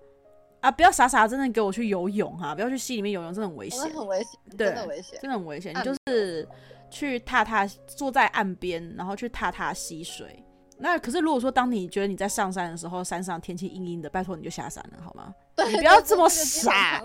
[0.61, 5.75] 啊，不要傻傻真的给我去游泳哈，不要去溪里面游泳，真的很危险，很危险，对，真的危险，真的很危险。
[5.75, 6.49] 你就是
[6.91, 10.45] 去踏踏，坐在岸边，然后去踏踏溪水。
[10.81, 15.35] 那可是如果说当你觉得你在上山的时候，山上天气阴阴的，拜托你就下山了好吗？
[15.57, 17.03] 对，你不要这么傻。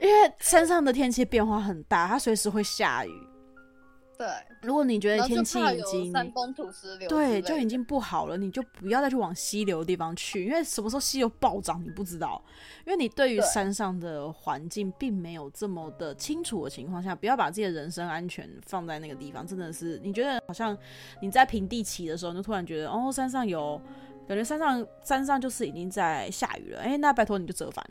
[0.00, 3.26] 因为山上的天气变化很大，它随时会下雨。
[4.16, 4.28] 对，
[4.60, 12.42] 如果你觉得天气已经山崩土石流，对，就已经不好了，你就不要再去往溪流的地方去，因为什么时候溪流暴涨你不知道。
[12.86, 19.46] 因为你对于山上的环境并没有这么的清楚的情况下，不要把自己的人身安全放在那个地方。
[19.46, 20.76] 真的是，你觉得好像
[21.22, 23.80] 你在平地骑的时候，你就突然觉得哦，山上有
[24.28, 27.82] 感觉，山上山上就是已经在下雨了，哎，那拜托你就折返。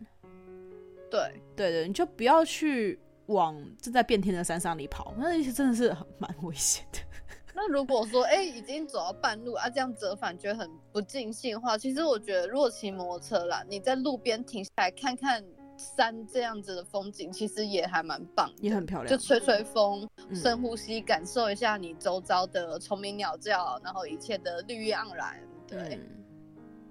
[1.09, 6.99] 对对对，你就不要去往正在变天的山上里跑，那意思真的是蛮危险的。
[7.53, 15.43] 那如果说哎，已经走到半路啊，这样折返觉得很不尽兴的话，其实我觉得，如果骑摩托车啦，你在路边停下来看看
[15.75, 19.09] 山这样子的风景，其实也还蛮棒，也很漂亮。
[19.09, 25.35] 就吹吹风，深呼吸，感受一下你周遭的虫鸣鸟叫，然后一切的绿意盎然。
[25.67, 26.23] 对，嗯、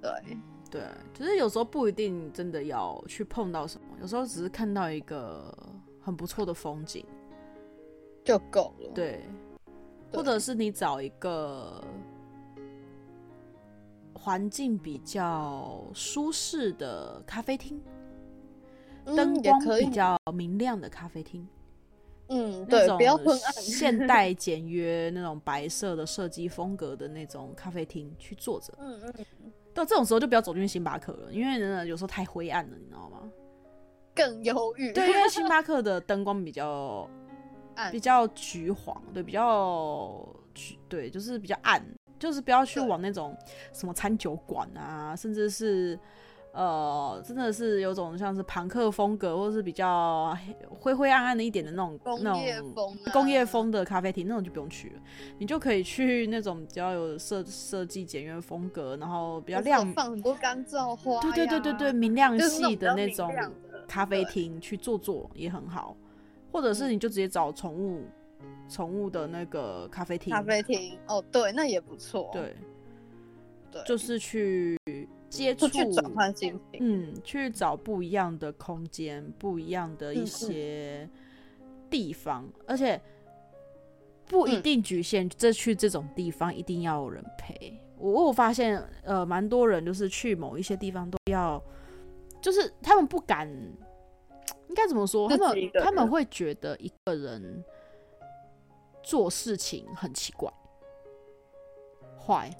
[0.02, 0.37] 对。
[0.70, 0.83] 对，
[1.14, 5.57] 就是有时候不一定真的要去碰到什么，有时候只是看到一个
[6.00, 7.04] 很不错的风景
[8.24, 8.90] 就够了。
[8.94, 9.24] 对，
[10.12, 11.83] 或者是你找一个
[14.12, 17.81] 环境比较舒适的咖啡厅，
[19.04, 21.48] 灯光比较明亮的咖啡厅。
[22.28, 28.74] 嗯，对，不要昏暗，现代简约那种白色的设计风格的那种咖啡厅去坐着。
[28.81, 29.52] 嗯嗯。
[29.79, 33.31] 到这种时候就不要走进星巴克了，因为真的有时候太灰暗了，你知道吗？
[34.14, 34.93] 更忧郁。
[34.93, 37.09] 对，因为星巴克的灯光比较
[37.77, 41.83] 暗，比较橘黄，对，比较橘，对，就是比较暗，
[42.19, 43.37] 就是不要去往那种
[43.73, 45.99] 什么餐酒馆啊，甚至是。
[46.59, 50.37] 呃，真的是有种像是朋克风格，或者是比较
[50.68, 54.94] 灰灰暗暗的一点的那种工业风、啊、工业风的咖啡厅，那种就不用去了。
[55.38, 63.33] 你就可以去那种比较有设设计简约风格，然后比较亮，放很多干燥花，对对对对对，明亮系的那种
[63.87, 65.97] 咖啡厅去坐坐也很好。
[66.51, 68.03] 或者是你就直接找宠物
[68.68, 72.29] 宠、嗯、物的那个咖啡厅，咖啡厅哦，对，那也不错。
[72.33, 72.57] 对，
[73.71, 74.77] 对，就是去。
[75.29, 81.09] 接触，去转换心情，嗯，去找不一样的空间，不一样的一些
[81.91, 83.01] 地方，嗯嗯，而且
[84.27, 87.79] 不一定局限这去这种地方一定要有人陪。
[87.99, 91.62] 我我发现，呃，蛮多人就是去某一些地方都要，
[92.41, 93.49] 就是他们不敢，
[94.69, 95.29] 应该怎么说？
[95.29, 97.64] 他们他们会觉得一个人
[99.03, 100.53] 做事情很奇怪，
[102.17, 102.51] 坏。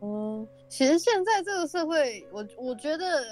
[0.00, 3.24] 哦，其实现在这个社会，我我觉得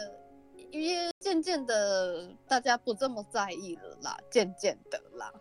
[0.70, 5.32] 也渐渐的大家不这么在意了啦，渐渐的啦。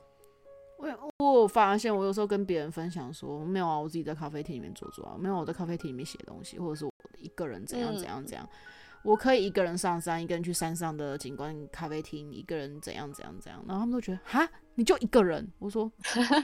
[1.18, 8.58] 我我发现，我有时候跟别人分享说，没有啊，我自己在咖啡厅里面坐坐啊，没有我在咖啡厅里面写东西，或者是我一个人怎样怎样怎样，嗯、
[9.04, 15.48] 我可以一个人上山，一个人去山上的景观咖啡厅，一个人怎样怎样怎样，然后他们都觉得，哈，你就一个人？
[15.60, 15.92] 我说，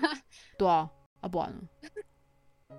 [0.55, 0.87] 对啊，
[1.21, 2.77] 啊不然呢？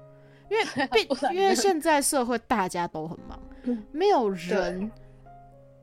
[0.50, 3.40] 因为 毕因为现在社会大家都很忙，
[3.92, 4.90] 没有人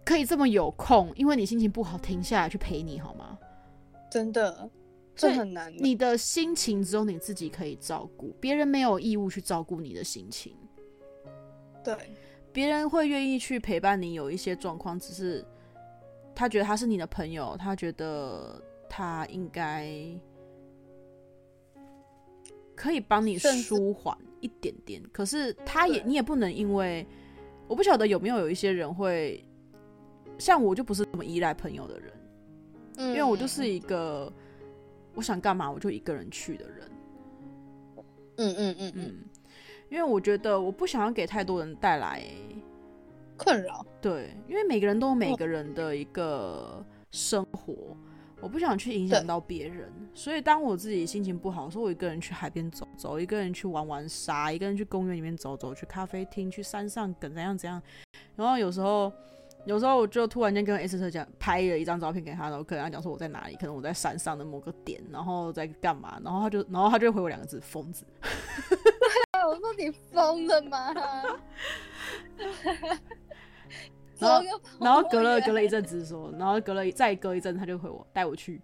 [0.04, 3.38] 可以这么有空，因为你心情不好停下来去陪你好吗？
[4.10, 4.70] 真的。
[5.16, 5.74] 这很难。
[5.78, 10.54] 你的心情只有你自己可以照顾，别人没有义务去照顾你的心情。
[11.82, 11.96] 对，
[12.52, 15.46] 别人会愿意去陪伴你，有一些状况，只是
[16.36, 19.90] 他觉得他是你的朋友，他觉得他应该
[22.76, 25.02] 可以帮你舒缓一点点。
[25.12, 27.06] 可是他也，你也不能因为，
[27.68, 29.44] 我不晓得有没有有一些人会
[30.38, 32.14] 像我，就不是这么依赖朋友的人，
[32.98, 34.32] 嗯，因为我就是一个。
[35.18, 36.92] 我想干嘛我就一个人去的人，
[38.36, 39.16] 嗯嗯嗯嗯，
[39.88, 42.22] 因为我觉得我不想要给太多人带来
[43.38, 47.96] 困扰，对，因为每个人都有每个人的一个生活，
[48.46, 57.82] 我不想去影响到别人，所以当我自己心情不好，的时候我一个人去海边走走，一个人去玩玩沙，一个人去公园里面走走，去咖啡厅，去山上怎样怎样，
[58.36, 59.12] 然后有时候。
[59.66, 68.06] 有时候我就突然间跟 S 特讲，拍了一张照片给他，然后可能他讲说我在哪里，可能我在山上的某个点，然后在干嘛，然后他就，然后他就回我两个字：疯子。
[69.50, 70.94] 我说你疯了吗？
[74.20, 74.42] 然后，
[74.80, 78.62] 然后隔了隔了一阵子说，然后隔了再隔一阵，他就回我带我去，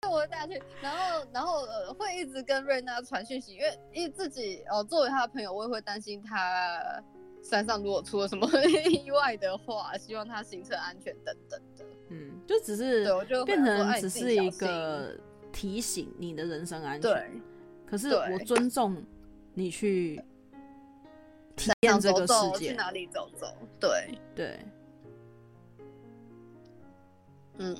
[0.00, 7.02] 带我带去，然后然后呃会一直跟瑞娜传讯息，因为因为自己哦作为他的朋友，我也会担心他。
[7.42, 8.48] 山上如果出了什么
[8.88, 11.84] 意外的话，希望他行车安全等等的。
[12.08, 13.06] 嗯，就只是
[13.44, 15.14] 变成只是一个
[15.52, 17.02] 提醒你的人身安全。
[17.02, 17.30] 对。
[17.84, 18.96] 可是我尊重
[19.52, 20.24] 你去
[21.56, 23.46] 体验这个世界，去哪里走走。
[23.80, 24.58] 对对。
[27.58, 27.76] 嗯，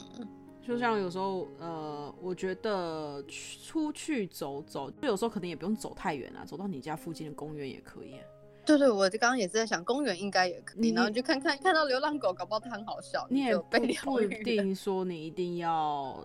[0.62, 8.20] 就像有时候呃，我觉得出去走走，就有时候可能也不用走太远啊，走到你家附近的公园也可以啊。
[8.64, 13.26] 对对，我刚刚也是在想，公园应该也可以，然后就看看看到流浪狗，搞不好它很好笑。
[13.28, 13.76] 你也不
[14.20, 16.24] 一定说你一定要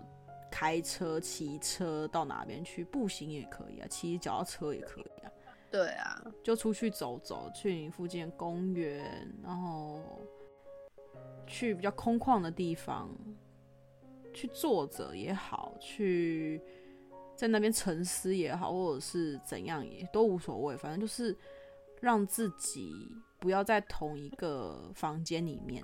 [0.49, 5.31] 开车、骑车到哪边去，步行也可以啊，骑脚踏车也可以啊。
[5.71, 10.01] 对啊，就出去走走，去你附近的公园，然后
[11.45, 13.09] 去比较空旷的地方，
[14.33, 16.61] 去坐着也好，去
[17.35, 21.37] 在那边沉思也好，或者是怎样也都无所谓，反正就是。
[22.01, 25.83] 让自己不要在同一个房间里面，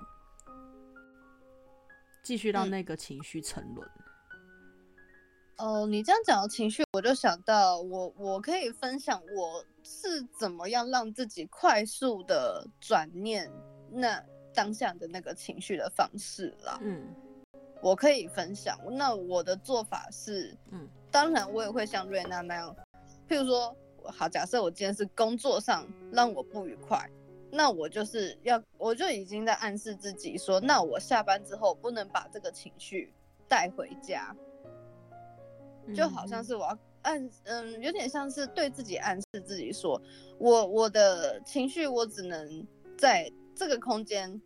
[2.24, 3.86] 继续让那个情绪沉沦。
[5.58, 13.52] 呃，你这样讲的情绪，我就想到我，我可以分享我是怎么样让自己快速的转念
[13.90, 14.22] 那
[14.54, 16.78] 当下的那个情绪的方式啦。
[16.82, 17.08] 嗯，
[17.82, 18.78] 我可以分享。
[18.92, 22.76] 那我的做法是，嗯，当然我也会像瑞娜那样，
[23.28, 23.76] 譬如说。
[24.16, 27.10] 好，假设我今天是工作上让我不愉快，
[27.50, 33.12] 那我就是要，我就已经在暗示自己说，那我下班之后不能把这个情绪
[33.48, 34.36] 带回家，
[35.94, 40.02] 就好像是我要暗，嗯，有点像是对自己暗示自己说，
[40.40, 42.66] 我我的情绪我只能
[42.98, 44.42] 在这个空间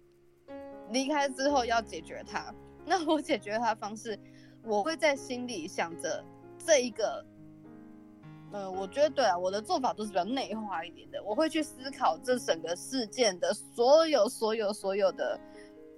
[0.91, 2.53] 离开之后要解决它，
[2.85, 4.19] 那我解决它方式，
[4.63, 6.23] 我会在心里想着
[6.65, 7.25] 这一个。
[8.51, 11.21] 嗯，我觉得对啊，我的做法都是比较内化一点的。
[11.23, 15.39] 我会去思考这整个事件的所有、所有、所有的，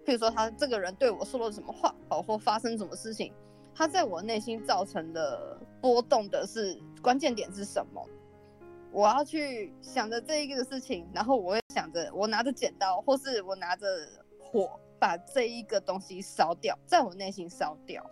[0.05, 3.31] 譬如说他这个人对我说了什么话，好，或发生什么事情，
[3.81, 8.07] 他在我内心造成的波动的是关键点是什么？
[8.91, 13.87] 我要去想着这一个事情，然后我会想着我拿着剪刀，或是我拿着
[14.39, 18.07] 火，把这一个东西烧掉，在我内心烧掉，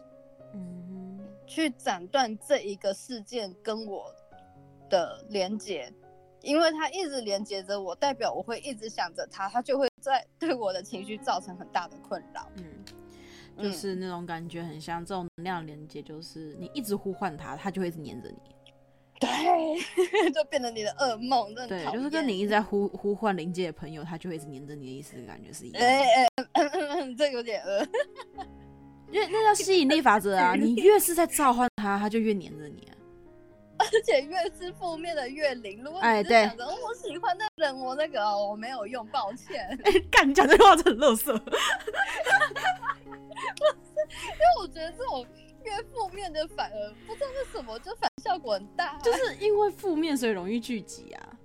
[0.55, 4.11] 嗯，去斩断这一个事件跟我。
[4.89, 5.93] 的连接，
[6.41, 12.49] 因为它一直连接着我，代表我会一直想着它，它就会在对我的情绪造成很大的困扰。
[12.55, 12.65] 嗯，
[13.61, 18.37] 就是那种感觉很像这种能量连接，就是你一直呼唤它，它就会一直黏着你。
[19.19, 21.53] 对，就变成你的噩梦。
[21.67, 25.83] 对，就是跟你一直在呼呼唤灵界的朋友，他就会一直黏着你的意思，感觉是一样。
[25.83, 27.85] 哎哎、这有点饿。
[29.11, 32.95] 因为那叫吸引力法则啊，你越是在召唤他，他就越黏着你啊。
[33.79, 35.81] 而且越是负面的越灵。
[35.83, 39.65] 如果你是想着、欸、我喜欢的人，我那个我没有用，抱歉。
[39.83, 41.41] 哎、欸，干，你讲这话真的很垃圾。
[44.91, 45.25] 这种
[45.63, 51.39] 越负面的反而不知道为什么就反效果很大，就是因为负面所以容易聚集啊。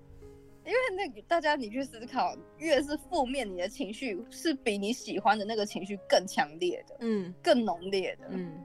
[0.67, 8.65] 因为那个大家你去思考，越是负面，你的情绪是比你喜欢的那个情绪更强烈的，嗯，更浓烈的，嗯，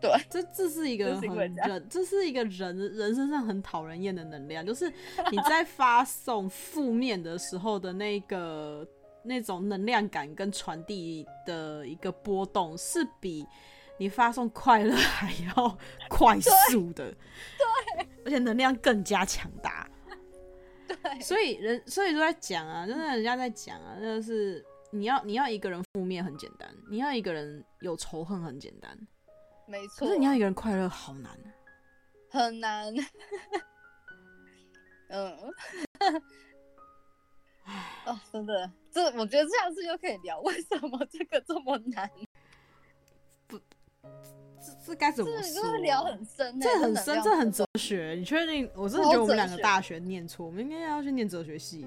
[0.00, 4.88] 对，这这是一个很人，这是一个人人身上很讨人厌的能量，就是
[5.32, 8.86] 你在发送负面的时候的那个
[9.24, 13.44] 那种能量感跟传递的一个波动，是比
[13.98, 15.78] 你发送快乐还要
[16.08, 17.16] 快速的，对，
[17.96, 19.88] 对，而且能量更加强大。
[20.86, 28.96] 对，所以人，所以都在讲啊，真的人家在讲啊，那就是你要你要一个人负面很简单，你要一个人有仇恨很简单，
[29.66, 30.06] 没错。
[30.06, 31.38] 可是你要一个人快乐好难，
[32.30, 32.94] 很难。
[35.08, 35.36] 嗯，
[38.06, 42.10] 哦，真的，这我觉得这样子就可以聊，为什么这个这么难？
[44.72, 44.76] 不。
[44.86, 45.62] 这该怎么说？
[45.62, 48.14] 这聊很深，这很深，这很哲学。
[48.18, 48.70] 你确定？
[48.74, 51.84] 我真的觉得我们两个大学念错，我们应该要去念哲学系。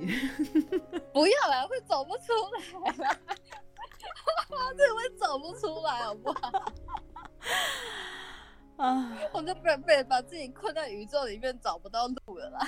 [1.14, 2.34] 不要啦，会走不出
[2.84, 3.18] 来啦，
[4.78, 6.74] 这会走不出来，好不好？
[8.86, 12.68] 啊，我就被被把自己困在宇宙里面，找不到路了啦。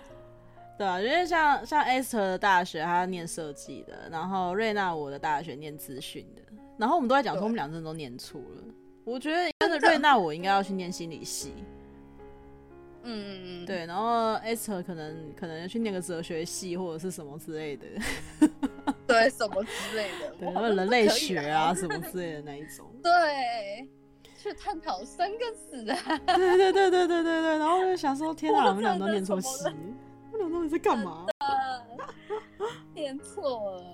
[0.78, 6.42] 对啊，因为像像 Esther 的大学，他念设计的，然后瑞娜我的大学念资讯的，
[6.78, 8.62] 然后我们都在讲说，我们两个都念错了。
[9.04, 11.52] 我觉得跟着瑞娜，我应该要去念心理系。
[13.04, 17.86] 嗯嗯嗯，对，然后 Esther 可能可能要去念个哲学系或者是什么之类的。
[19.06, 22.86] 对，什么之类的，对，然后人类学啊什么之类的那一种。
[23.02, 23.88] 对，
[24.38, 26.18] 去探讨生跟死啊。
[26.36, 29.64] 对对对对对对对，然后就想说，天哪，我们俩都念错系，
[30.32, 31.26] 我们俩到底在干嘛？
[32.94, 33.84] 念错了。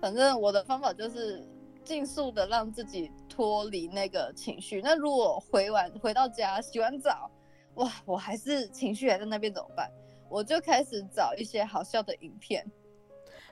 [0.00, 1.44] 反正我的方法就是。
[1.82, 4.82] 尽速的让自己脱离那个情绪。
[4.82, 7.30] 那如果回完回到家洗完澡，
[7.76, 9.90] 哇，我还是情绪还在那边怎么办？
[10.28, 12.70] 我就开始找一些好笑的影片，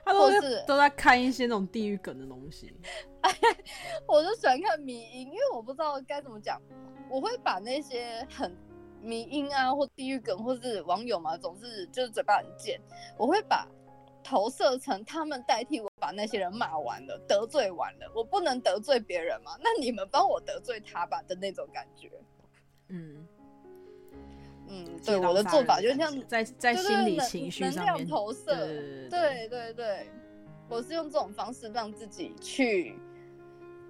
[0.05, 2.75] 他都是都在看一些那种地狱梗的东西。
[4.05, 6.61] 我就喜欢看迷因，因为我不知道该怎么讲，
[7.09, 8.55] 我会把那些很
[9.01, 12.79] 迷因啊，或地狱梗，或是网友嘛，总是就是嘴巴很贱，
[13.17, 13.67] 我会把。
[14.29, 19.57] 投射成他们代替我把那些人骂完了，得罪完了，我不能得罪别人吗？
[19.59, 22.11] 那你们帮我得罪他吧的那种感觉。
[22.89, 23.27] 嗯
[24.67, 30.07] 嗯，对，我的做法就像在在心理情绪上面投射，对对对对，
[30.69, 32.95] 我是用这种方式让自己去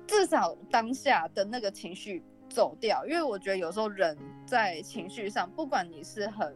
[0.08, 6.56] 至少当下的那个情绪走掉，因为我觉得有时候人在情绪上，不管你是很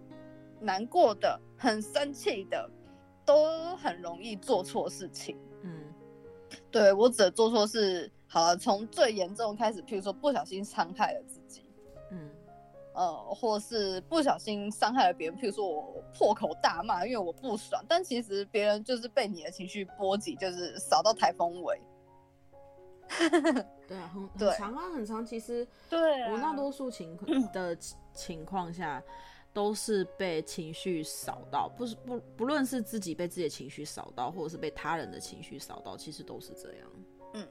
[0.62, 2.70] 难过的、很生气的。
[3.26, 5.94] 都很容易做错事情，嗯，
[6.72, 11.64] 对，我指的做错事，好了，从最严重开始，譬如说不小心伤害了自己，
[12.12, 12.30] 嗯，
[12.94, 21.82] 呃，或是不小心伤害了别人，譬如说我破口大骂，因为我不爽，但其实别人就是被你的情绪波及，就是扫到台风尾。
[23.88, 25.26] 对啊，很 很长啊，很长。
[25.26, 27.78] 其实，对我大多数情况 的
[28.14, 29.04] 情况下。
[29.54, 36.90] 都是被情绪扫到，不是不不论是自己被自己的情绪扫到，或者是被他人的情绪扫到，其实都是这样。
[37.36, 37.48] 嗯，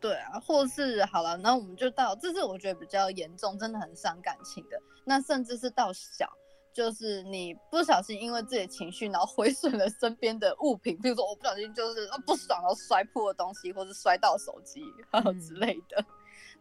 [0.00, 4.80] 对啊，或是好了，那我们就到，这是我觉得比较严重，真的很伤感情的。
[5.04, 6.30] 那甚至是到小，
[6.72, 14.80] 就是你不小心因为自己的情绪，然后毁损了身边的物品，比如说我不小心就是不爽，然后摔破了东西，或是摔到手机、
[15.10, 16.04] 嗯、之类的。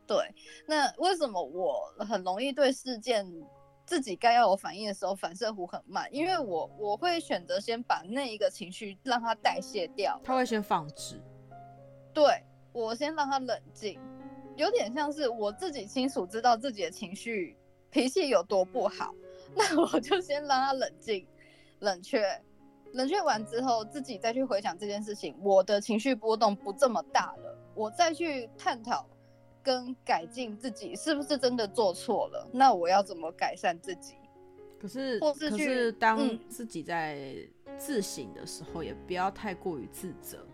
[0.08, 0.18] 对，
[0.68, 3.24] 那为什么我很容易对事件？
[3.92, 11.22] 自己该要有反应的时候，反射弧很慢，因为我我会选择先把那一个情绪让它代谢掉，他会先放置，
[12.14, 14.00] 对，我先让他冷静，
[14.56, 17.58] 有点像是我自己清楚知道自己的情绪
[17.90, 19.14] 脾气有多不好，
[19.54, 21.28] 那我就先让他冷静、
[21.80, 22.42] 冷却，
[22.94, 29.06] 冷却完之后，自己再去回想这件事情，我的情绪波动不这么大了，我再去探讨。
[29.64, 32.48] 跟改进自己是不是真的做错了？
[32.52, 34.16] 那我要怎么改善自己？
[34.80, 37.36] 可是，或是可是当自己在
[37.78, 40.46] 自省的时候，嗯、也不要太过于自责。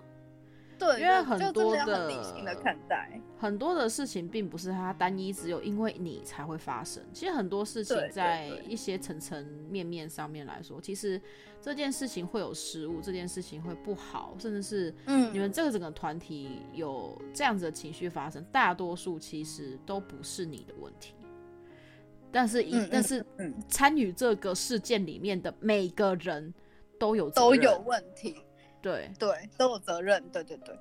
[0.78, 7.03] 对，因为很多的，的理性的看待很多的事情，并不是它单一只有因为你才会发生。
[7.13, 11.19] 其实很多事情在一些层层面面上面来说，其实
[11.61, 21.13] 这件事情会有失误，这件事情会不好，甚至是嗯，你们这个整个团体有这样子的情绪发生，大多数其实都不是你的问题。
[22.32, 23.25] 但是，一但是
[23.69, 26.53] 参与这个事件里面的每个人
[26.99, 28.36] 都有都有问题。
[28.82, 30.23] 对对，都有责任。
[30.30, 30.78] 对对对，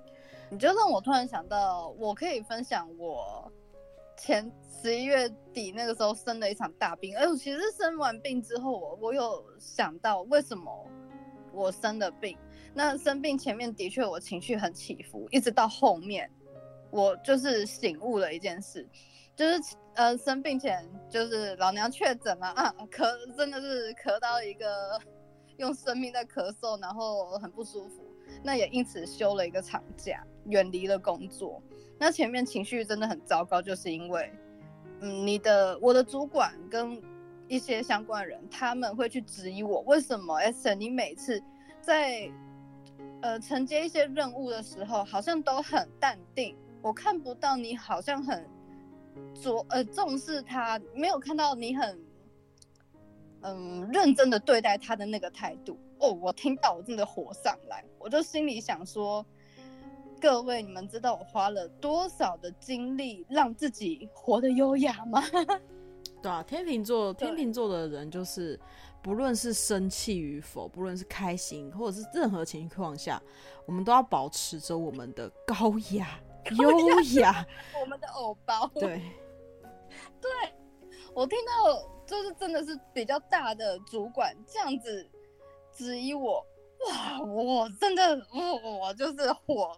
[0.51, 3.51] 你就让我突然想到，我可以分享我
[4.17, 4.51] 前
[4.83, 7.17] 十一月底那个时候生了一场大病。
[7.17, 10.87] 哎，我其实生完病之后，我我有想到为什么
[11.53, 12.37] 我生的病。
[12.75, 16.31] 那生病前面的确我情绪很起伏，一直到后面，
[16.91, 18.87] 我就是醒悟了一件事，
[19.35, 25.01] 就是呃生病前就是老娘确诊了啊，咳真的是咳到一个。
[25.59, 28.05] 用生命在咳嗽，然后很不舒服，
[28.43, 31.63] 那也因此休了一个长假，远离了工作。
[31.99, 34.31] 那前面情绪真的很糟糕，就是因为，
[35.01, 37.03] 嗯，你的我的主管跟
[37.49, 41.43] 一些相关人，他们会去质疑我，为什么 S 你每次
[41.81, 42.31] 在
[43.23, 48.47] 呃承接一些任务的时候，好像都很淡定，我看不到你好像很
[49.35, 52.06] 着呃重视他，没有看到你很。
[53.49, 59.25] 嗯，认真的对待他的那个态度哦，我听到我真的火上来，我就心里想说，
[60.21, 65.23] 各位你们知道我花了多少的精力让自己活得优雅吗？
[66.21, 68.59] 对啊，天秤座，天秤座的人就是
[69.01, 73.23] 不论是生气与否，不论是开心或者是任何情况下，
[73.65, 76.19] 我们都要保持着我们的高雅、
[76.59, 77.47] 优雅，
[77.81, 78.67] 我们的偶包。
[78.75, 79.01] 对，
[80.21, 80.31] 对
[81.17, 81.97] 我听到。
[82.07, 85.11] 就是真的是比较大的主管这样子
[85.73, 86.35] 质疑我，
[86.89, 89.77] 哇，我真的我我就是火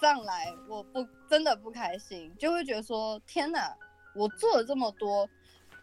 [0.00, 3.76] 上来，我不真的不开心，就会觉得说天哪，
[4.14, 5.28] 我做了这么多，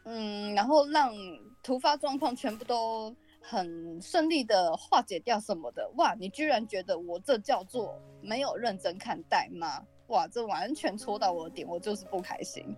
[0.06, 1.14] 嗯，然后让
[1.62, 9.86] 突发状况全部都很顺利的化解掉什么的，哇，你居然觉得我这叫做没有认真看待吗？
[10.08, 12.76] 哇，这完全戳到我的点，我就是不开心。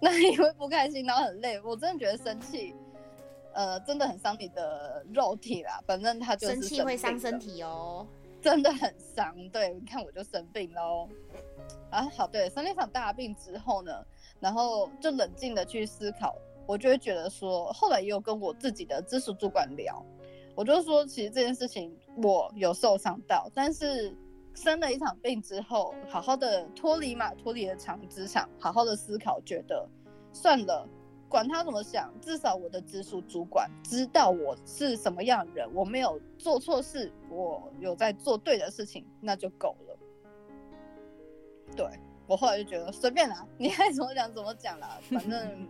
[0.00, 2.74] 那你会不开心，然后很累，我真的觉得生气，
[3.54, 5.80] 呃，真的很伤你的肉体啦。
[5.86, 8.06] 反正他就是生气会伤身体哦，
[8.42, 9.34] 真的很伤。
[9.50, 11.08] 对，你看我就生病喽。
[11.90, 14.04] 啊，好，对，生了一场大病之后呢，
[14.38, 16.36] 然后就冷静的去思考，
[16.66, 20.04] 我就会觉得说，后来也有跟我自己的直属主管聊，
[20.54, 24.14] 我就说，其实这件事情我有受伤到，但是。
[24.56, 29.86] 生了一场病之后，好好的脱离嘛，脱离了长职场，好好的思考，觉得
[30.32, 30.88] 算了，
[31.28, 39.98] 管他怎么想，至少我的直属主管知道我是什么样人，我没有做错事，我有在做对的事情，那就够了。
[41.76, 41.86] 对，
[42.26, 45.68] 我后来就觉得随便啦，你 爱怎么讲怎么讲啦，反正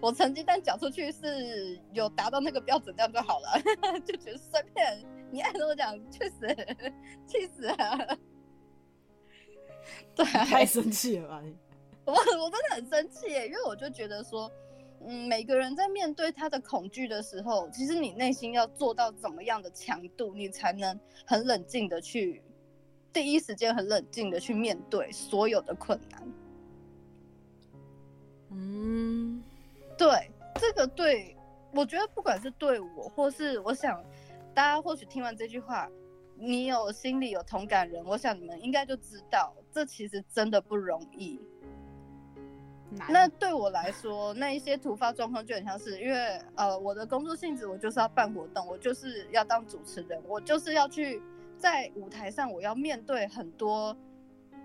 [0.00, 3.60] 我成绩单缴出去是有达到那个标准，这样就好了，
[4.00, 5.04] 就觉得随便。
[5.32, 6.54] 你爱怎么讲，确实
[7.26, 8.18] 气死了。
[10.14, 11.56] 对，太生气了吧你？
[12.04, 14.52] 我我真的很生气耶，因为我就觉得说，
[15.00, 22.42] 嗯，每个人在面对他的恐惧的时候，其实你内心要做到怎么样的强度，你才能很冷静的去，
[23.10, 26.22] 第一时间很冷静的去面对所有的困难。
[28.50, 29.42] 嗯，
[29.96, 31.34] 对，这个对，
[31.72, 34.04] 我觉得不管是对我，或是我想。
[34.54, 35.88] 大家或许听完这句话，
[36.36, 41.40] 你有心里有同感人，我想你们应该就知道，这其实真的不容易。
[43.08, 51.22] 那对我来说，那一些突发状况就很像是，因为呃，我的工作性质，我就是要办活动，我就是要当主持人，我就是要去
[51.56, 53.96] 在舞台上，我要面对很多，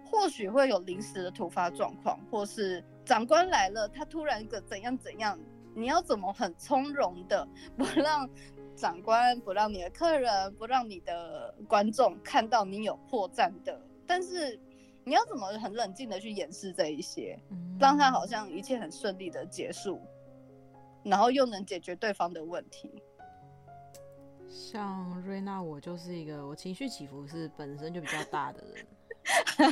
[0.06, 5.40] 或许会有临时的突发状况，或是长官来了，他突然一个怎样怎样，
[5.74, 8.30] 你要怎么很从容的 不让。
[8.78, 14.58] 长官不让你的客人，不让你的观众看到你有破绽的，但是
[15.04, 17.38] 你要怎么很冷静的去掩饰这一些，
[17.80, 20.00] 让他好像一切很顺利的结束，
[21.04, 23.02] 然后又能解决对方的问题。
[24.48, 28.86] 像瑞娜，我就是一个我情绪起伏是本身就比较大的人，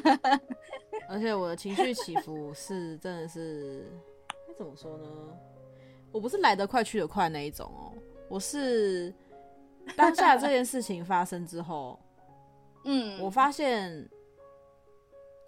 [1.07, 3.85] 而且我的情绪起伏是真的是，
[4.47, 5.05] 那怎么说呢？
[6.11, 7.93] 我不是来得快去得快那一种哦。
[8.27, 9.13] 我是
[9.95, 11.99] 当下这件事情发生之后，
[12.85, 14.09] 嗯，我发现，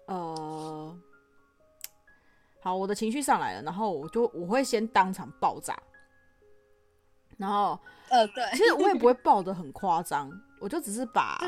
[0.06, 0.96] 呃，
[2.60, 5.76] 好，我的情绪上来了，然后我就我会先当场爆炸，
[7.36, 7.78] 然后，
[8.10, 11.38] 呃，对，其实我也不会 爆的很夸张，我就只是把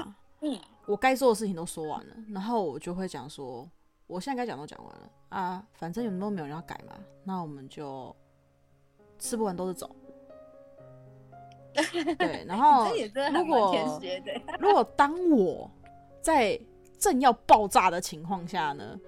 [0.40, 3.68] 嗯，我该做的事情都说完了，然后我就会讲说，
[4.06, 8.14] 我现在该讲都讲完了啊，反正有没有没有人要改嘛，那我们就
[9.18, 9.94] 吃不完兜着走。
[12.18, 12.92] 对，然后
[13.32, 13.74] 如果
[14.58, 15.70] 如果当我
[16.20, 16.60] 在
[16.98, 18.98] 正要爆炸的情况下呢，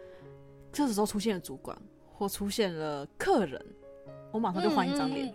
[0.73, 1.77] 这时候出现了主管
[2.13, 3.65] 或出现了客人，
[4.31, 5.27] 我马上就换一张脸。
[5.27, 5.35] 嗯嗯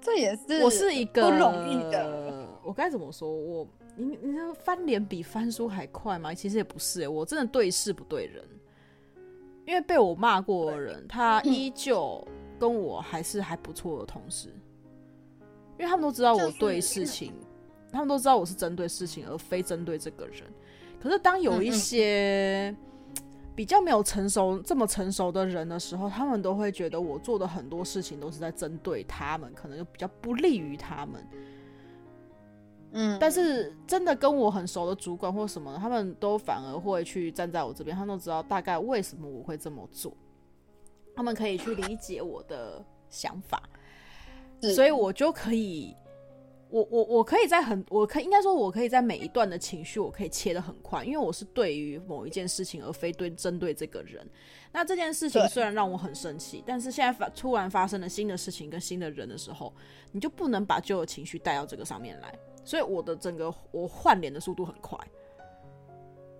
[0.00, 2.46] 这也是我是一个不容易的。
[2.62, 3.28] 我该怎么说？
[3.28, 6.32] 我你你说翻脸比翻书还快吗？
[6.32, 8.44] 其实也不是、欸，我真的对事不对人。
[9.66, 12.24] 因为被我骂过的人，他依旧
[12.60, 14.54] 跟我还是还不错的同事。
[15.78, 17.32] 因为他们都知道我对事情，
[17.92, 20.42] 他们都知道我是针对事情而非针对这个人。
[21.00, 22.74] 可是当有一些
[23.54, 31.26] 比较没有成熟这么成熟的人的时候，他们都会觉得我做的很多事情都是在针对他们，可能就比较不利于他们。
[32.92, 40.12] 嗯，但是真的跟我很熟的主管或什么，他们都反而会去站在我这边，他们都知道大概为什么我会这么做，
[41.14, 43.62] 他们可以去理解我的想法，
[44.74, 45.94] 所以我就可以。
[46.70, 54.28] 我我我可以在很，我可应该说，我可以在每一段的情绪，我可以切的很快，因为我是对于某一件事情，而非对针对这个人。
[54.70, 59.72] 那这件事情虽然让我很生气，但是现在发突然发生了新的事情跟新的人的时候，
[60.12, 62.30] 你就不能把旧的情绪带到这个上面来。
[62.66, 64.98] 所以我的整个我换脸的速度很快，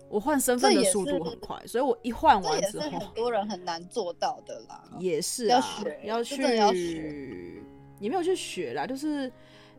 [0.09, 4.87] 我换身份的速度很快，所以我一换完之后，很多人很难做到的啦。
[4.99, 5.65] 也是啊，
[6.03, 7.63] 要去，
[7.99, 9.31] 也没有去学啦，就是。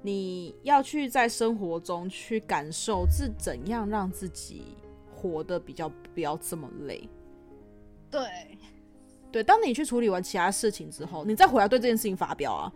[0.02, 4.74] 你要去在生活中去感受是怎样让自己
[5.14, 7.06] 活得比较不要这么累。
[8.10, 8.22] 对，
[9.30, 12.72] 对，当你去处理完其他事情之后，你再回来对这件事情发飙啊，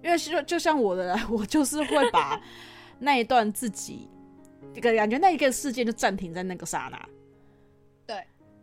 [0.00, 2.40] 因为就就像我的， 我就是会把
[3.00, 4.08] 那一段自己
[4.72, 7.08] 这个感觉那一个事件就暂停在那个刹那。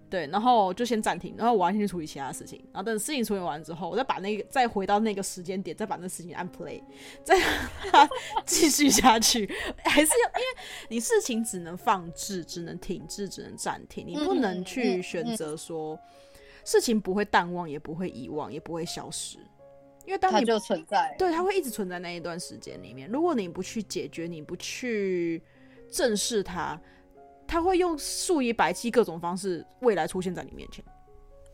[0.10, 6.82] 对，然后就先暂停，然后我要先去处理其他事情，然后等事情处理完之后，我再把那个再回到那个时间点，再把那事情按 play，
[7.24, 7.38] 再
[8.46, 9.46] 继续下去，
[9.84, 16.00] 还是要，因为你事情只能放置，只能停滞，只能暂停，你不能去选择说
[16.64, 19.38] 事情不会淡忘，也不会遗忘，也不会消失，
[20.06, 23.10] 因为当你它就存在，对，它会一直存在那一段时间里面。
[23.10, 25.44] 如果你不去解决，你不去
[25.92, 26.80] 正视它。
[27.48, 30.84] 他会用数以百计各种方式，未来出现在你面前，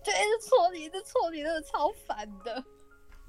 [0.03, 2.63] 就一直戳你，一直戳你，真的超烦的。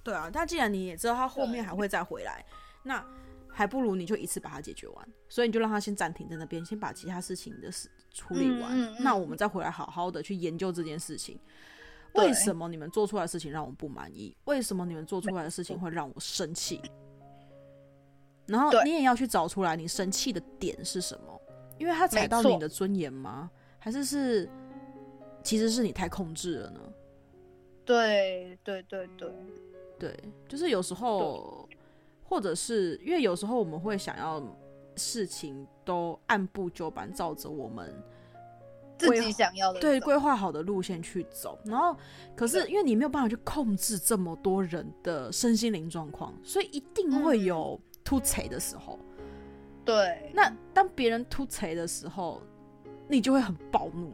[0.02, 2.44] 对啊，但既然你也知道他后面还会再回来，
[2.82, 3.04] 那
[3.48, 5.08] 还不如你就一次把它解决完。
[5.28, 8.72] 所以你就让他先暂停在那边，先把其他事情的事处理完。
[8.72, 11.38] 嗯嗯嗯，那我们再回来好好的去研究这件事情。
[12.14, 14.36] 为什么你们做出来的事情让我不满意？
[14.44, 16.80] 为什么你们做出来的事情会让我生气？
[18.46, 21.40] 然后你也要去找出来，你生气的点是什么？
[21.79, 23.51] 因为他踩到你的尊严吗？
[23.79, 24.49] 还是是，
[25.43, 26.81] 其实是你太控制了呢？
[27.85, 29.31] 对对对对
[29.99, 30.18] 对，
[30.49, 31.68] 就是有时候，
[32.22, 34.43] 或者是因为有时候我们会想要
[34.97, 37.95] 事情都按部就班，照着我们
[38.97, 41.59] 自己想要的对规划好的路线去走。
[41.66, 41.95] 然后，
[42.35, 48.99] 可是因为你没有办法去控制这么多人的身心灵状况，所以一定会有突踩的时候。
[49.85, 52.41] 对，那当别人突锤的时候，
[53.07, 54.12] 你就会很暴怒。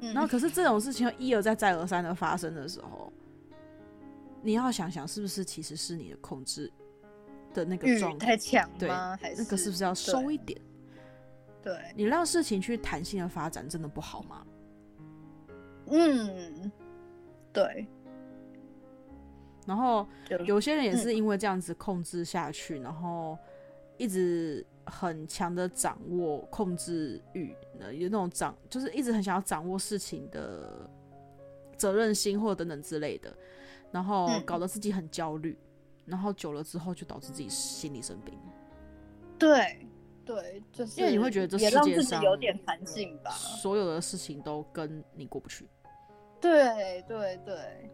[0.00, 3.10] 嗯，然后可是这种事情一而再再而三的发生的时候，
[4.42, 6.70] 你要想想是不是其实是你的控制
[7.54, 10.60] 的那个状态太强吗，还是那个是不是要收一点？
[11.62, 14.46] 对，对你让事情去弹性的发展，真的不好吗？
[15.86, 16.70] 嗯，
[17.54, 17.86] 对。
[19.66, 20.06] 然后
[20.44, 23.38] 有些人也是因为这样子控制下去，嗯、然后。
[23.98, 27.54] 一直很强的掌握控制欲，
[27.92, 30.88] 有那种掌，就是一直很想要掌握事情的
[31.76, 33.36] 责任心或等等之类的，
[33.90, 38.38] 然后搞得自己很焦虑，嗯、然后久了之后就导致自己心理生病。
[39.38, 39.86] 对
[40.24, 45.68] 对，就是因为你会觉得这世界上有点弹性吧，所有的事情都跟你过不去。
[46.40, 47.90] 对对对，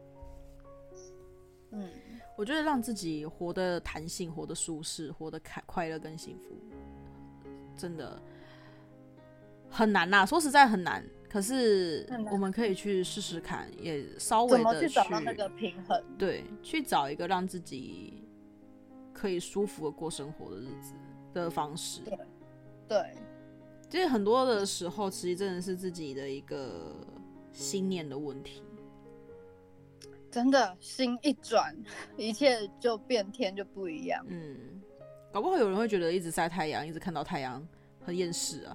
[1.71, 1.89] 嗯。
[2.37, 6.57] 我觉得让自己活得弹性、活得舒适、活得开快乐跟幸福，
[7.77, 8.21] 真的
[9.69, 10.25] 很难呐。
[10.25, 16.03] 说实在很难，可是我们可以去试试看，也稍微的找到那个平衡。
[16.19, 18.25] 对，去找一个让自己
[19.13, 20.95] 可以舒服的过生活的日子
[21.35, 22.01] 的方式。
[22.01, 22.19] 对，
[22.89, 23.17] 对，
[23.91, 26.97] 其实很多的时候，其实真的是自己的一个
[27.53, 28.63] 心念的问题。
[30.33, 31.77] 真的，心一转，
[32.17, 34.25] 一切就变天，就不一样。
[34.31, 34.83] 嗯，
[35.31, 37.63] 搞不好有人会觉得一直晒太阳，一直看到太阳
[38.01, 38.75] 很厌世啊。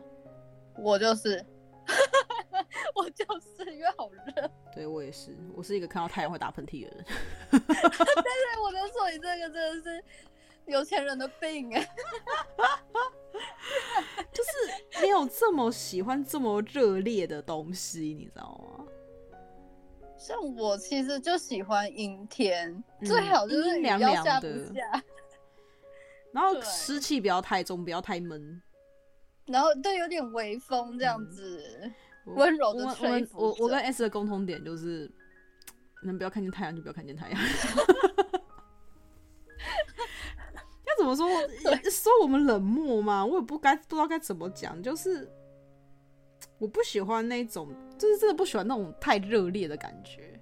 [0.78, 1.44] 我就是，
[2.94, 4.52] 我就是因为好热。
[4.72, 7.06] 对，我也是，我是一个看到太阳会打喷嚏的人。
[7.50, 10.04] 但是，我就说你这个真的是
[10.68, 11.90] 有钱人的病哎，
[14.32, 18.86] 就是没有这么喜欢这么热烈的东西，你知道吗？
[20.18, 24.74] 像我其实就喜欢阴天，嗯、最好就是凉凉的，
[26.32, 28.62] 然后湿气不要太重，不要太闷，
[29.46, 31.92] 然后对，有点微风这样子，
[32.26, 33.40] 温、嗯、柔的吹拂。
[33.40, 35.10] 我我，我跟 S 的共同点就是，
[36.04, 37.40] 能不要看见太阳就不要看见太阳。
[40.86, 41.28] 要怎么说？
[41.90, 43.26] 说我们冷漠吗？
[43.26, 45.30] 我也不该不知道该怎么讲，就是。
[46.60, 50.40] 我不喜欢那种，就是真的不喜欢那种太热烈的感觉，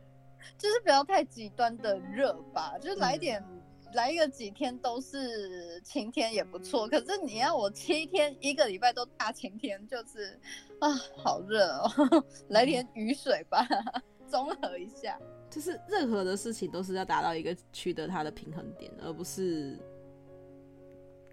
[0.57, 3.61] 就是不要太极端的热吧，就是来一点，嗯、
[3.93, 6.87] 来一个几天都是晴天也不错。
[6.87, 10.39] 可是你要我七天一个礼拜都大晴天，就是
[10.79, 11.91] 啊，好热哦，
[12.49, 13.67] 来点雨水吧，
[14.27, 15.19] 综、嗯、合一下。
[15.49, 19.77] 就是任何的事情都是要达到一个取得它的平衡点，而不是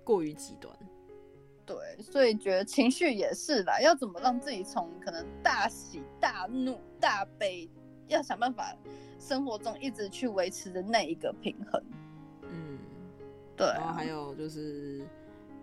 [0.04, 0.76] 过于极端。
[1.64, 7.70] 对，所以觉得情绪也是啦，要怎么让自己从可能大喜大怒大悲，
[8.08, 8.76] 要想办法
[9.18, 11.82] 生活中一直去维持的那一个平衡。
[12.42, 12.78] 嗯，
[13.56, 13.74] 对、啊。
[13.78, 15.06] 然后还有就是，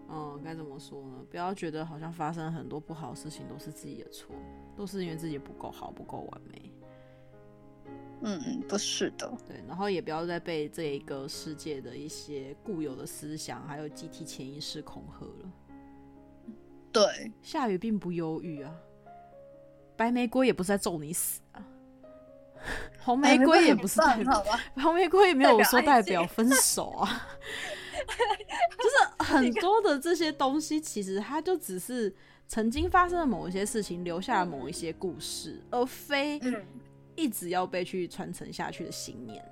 [0.09, 1.25] 嗯，该怎么说呢？
[1.29, 4.33] 不要觉得好像发生很多不好的事情都是自己的错，
[4.77, 6.71] 都是因为自己不够好，不够完美。
[8.21, 9.31] 嗯嗯，不是的。
[9.47, 15.51] 对，然后也不要再被这一个世界的一些固有的思想，还有集体潜意识恐吓了。
[17.05, 18.73] 对，下雨并不忧郁啊，
[19.95, 21.65] 白玫瑰也不是在咒你死啊，
[23.03, 24.45] 红玫瑰也不是代表，
[24.75, 27.27] 红 玫瑰也没有说代表分手啊，
[28.77, 32.13] 就是很多的这些东西，其实它就只是
[32.47, 36.39] 曾经发生的某一些事情，留下了某一些故事，而非
[37.15, 39.43] 一直要被去传承下去的信念。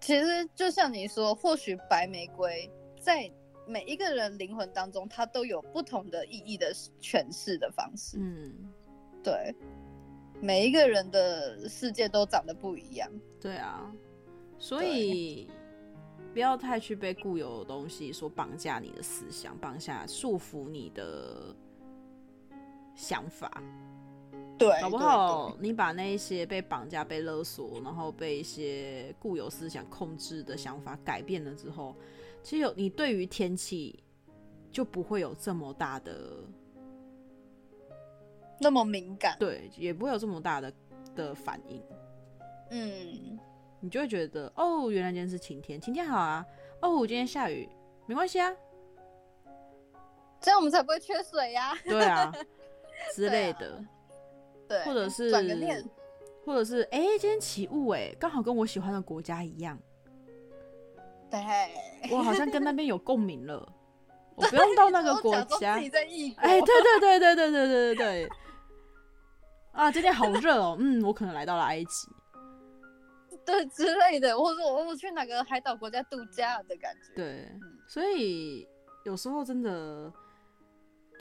[0.00, 3.30] 其实就像你说，或许白玫瑰在。
[3.70, 8.18] 每一个人灵魂当中，他都有不同的意义的诠释的方式。
[8.18, 8.52] 嗯，
[9.22, 9.54] 对，
[10.40, 13.08] 每一个人的世界都长得不一样。
[13.40, 13.94] 对啊，
[14.58, 15.48] 所以
[16.32, 21.54] 不要太去被固有的东西所绑架你的思想，绑架束缚你的
[22.96, 23.62] 想法。
[24.58, 31.94] 对，搞不好你把那一些被绑架、被勒索，然后被一些固有思想控制的想法改变了之后。
[32.42, 34.02] 其实有你对于天气
[34.70, 36.44] 就不会有这么大的
[38.60, 40.72] 那么敏感，对，也不会有这么大的
[41.14, 41.82] 的反应。
[42.70, 43.38] 嗯，
[43.80, 46.44] 你就会觉得哦，原来今天是晴天，晴天好啊。
[46.80, 47.68] 哦，今天下雨，
[48.06, 48.54] 没关系啊，
[50.40, 51.74] 这样我们才不会缺水呀。
[51.84, 52.32] 对啊，
[53.14, 53.84] 之类的。
[54.68, 55.84] 对啊，对，或者是转个念，
[56.44, 59.78] 或者是哎，今天起雾，哎，刚好跟我喜欢的国家一样。
[61.30, 63.72] 对，我好像跟那边有共鸣了，
[64.34, 65.74] 我不用到那个国家。
[65.74, 68.30] 哎，对对对对对对对对对。
[69.72, 72.08] 啊，今天好热哦，嗯，我可能来到了埃及，
[73.46, 77.14] 对之类的，或者我我去哪个海岛国家度假的感觉。
[77.14, 77.48] 对，
[77.86, 78.66] 所以
[79.04, 80.12] 有时候真的，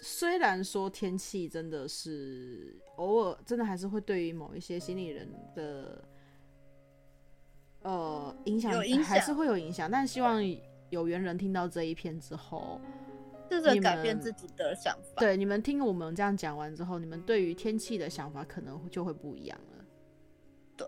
[0.02, 6.04] 虽然说天气真的是偶尔真的还是会对于某一些心理人的。
[7.82, 8.72] 呃，影响
[9.04, 10.42] 还是会有影响，但希望
[10.90, 12.80] 有缘人听到这一篇之后，
[13.50, 15.20] 试着改变自己的想法。
[15.20, 19.86] 对，你们听我们这样讲完之后，你们对于天气的想法可能就会不一样了。
[20.76, 20.88] 对，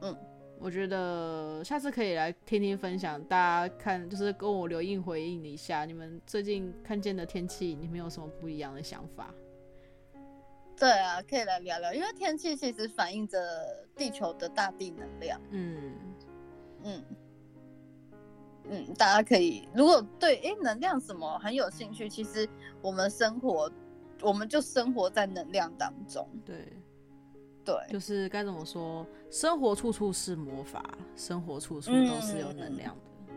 [0.00, 0.16] 嗯，
[0.58, 9.32] 我觉得下次可以来听听分享，大家看就是跟我留言回应一下，你们最近看见的天气，你们有什么不一样的想法？
[10.78, 13.38] 对啊，可以来聊聊，因为天气其实反映着
[13.96, 15.40] 地球的大地能量。
[15.50, 15.94] 嗯
[16.84, 17.04] 嗯
[18.68, 22.48] 嗯，大家可以如果对诶能量什么很有兴趣，其实
[22.82, 23.70] 我们生活，
[24.20, 26.28] 我们就生活在能量当中。
[26.44, 26.72] 对
[27.64, 30.84] 对，就是该怎么说，生活处处是魔法，
[31.16, 33.02] 生活处处都是有能量的。
[33.28, 33.34] 嗯、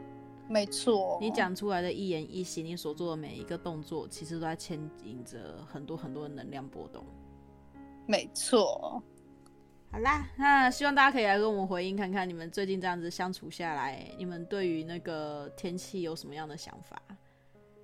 [0.50, 7.06] 没错，你讲出来的一言一行，你所做的每一个动作，其实都在牵引着很多很多的能量波动。
[8.10, 9.03] 没错，
[9.91, 16.99] 好啦，那希望大家可以来跟我们回应，看看你们最近这样子相处下来，你们对于那个天气有什么样的想法？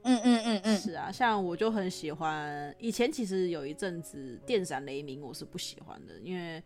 [0.01, 6.59] 嗯嗯嗯嗯，是啊，像我就很喜欢，以前其实有一阵子电闪雷鸣我是不喜欢的，因为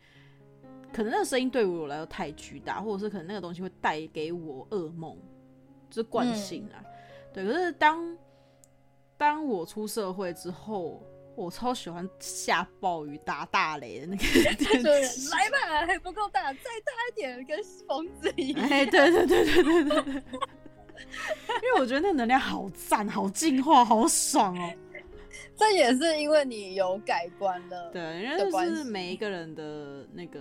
[0.94, 5.18] 可能那个声音对我来说太巨大，或者是可能那个东西会带给我噩梦。
[5.90, 6.80] 就是惯性啊。
[6.82, 6.92] 嗯、
[7.34, 8.18] 对，可是当
[9.18, 11.04] 当我出社会之后，
[11.40, 14.24] 我超喜欢下暴雨、打大雷的那个
[14.56, 15.30] 天气。
[15.30, 18.70] 来吧，还不够大，再大一点，跟疯子一样。
[18.70, 20.24] 哎，对对对对对对对。
[21.64, 24.74] 因为我觉得那个能量好赞、好净化、好爽哦。
[25.56, 30.40] 这也是因为你有改观了，对，因为就是每一个人的那个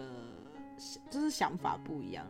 [1.11, 2.27] 就是想法不一样，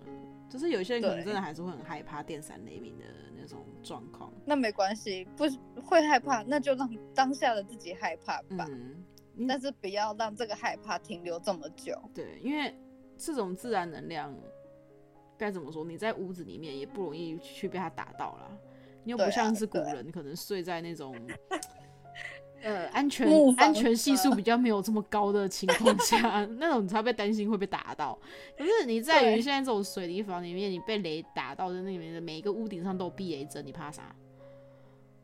[0.48, 3.04] 就是有些人可能真的还是会很害怕电闪雷鸣的
[3.36, 4.32] 那种状况。
[4.44, 5.44] 那没关系，不
[5.82, 8.66] 会害怕，那就让当下的自己害怕吧。
[8.68, 11.94] 嗯，但是不要让这个害怕停留这么久。
[12.14, 12.74] 对，因为
[13.16, 14.34] 这种自然能量
[15.36, 15.84] 该怎么说？
[15.84, 18.50] 你在屋子里面也不容易去被它打到啦。
[19.04, 21.14] 你又不像是古人，可能睡在那种。
[22.60, 28.18] 呃，安全安全系数比较没有这么高的情况下， 那种你才被担心会被打到。
[28.56, 34.12] 可是你在于现在这种水泥房里面，你被雷打到的那里面的每一个屋顶上都有避雷针，你怕啥？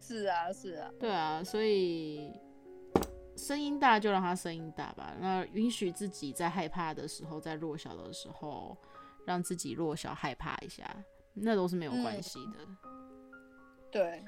[0.01, 2.31] 是啊，是啊，对啊，所以
[3.37, 5.15] 声音大就让它声音大吧。
[5.19, 8.77] 那允许自己在害怕的时候，在弱小的时候，
[9.27, 10.85] 让自己弱小害怕一下，
[11.35, 12.59] 那都是没有关系的。
[12.61, 12.77] 嗯、
[13.91, 14.23] 对，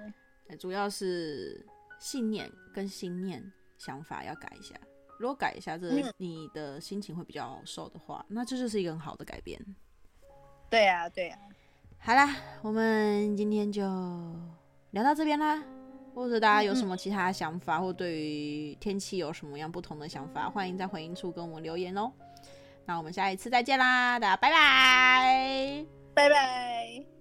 [0.56, 1.64] 主要是。
[1.98, 2.46] 信念
[2.76, 3.42] 跟心念
[3.78, 4.74] 想法要改一下，
[5.18, 9.58] 如果改一下，这你的心情会比较好受的话，那这就是一个很好的改变。
[10.68, 11.38] 对呀，对呀。
[11.98, 13.82] 好啦，我们今天就
[14.90, 15.64] 聊到这边啦。
[16.14, 22.12] 或者大家有什么其他想法，或对于天气有什么样不同的想法，欢迎在回应处跟我们留言哦。
[22.84, 27.15] 那我们下一次再见啦，大家拜拜，拜拜。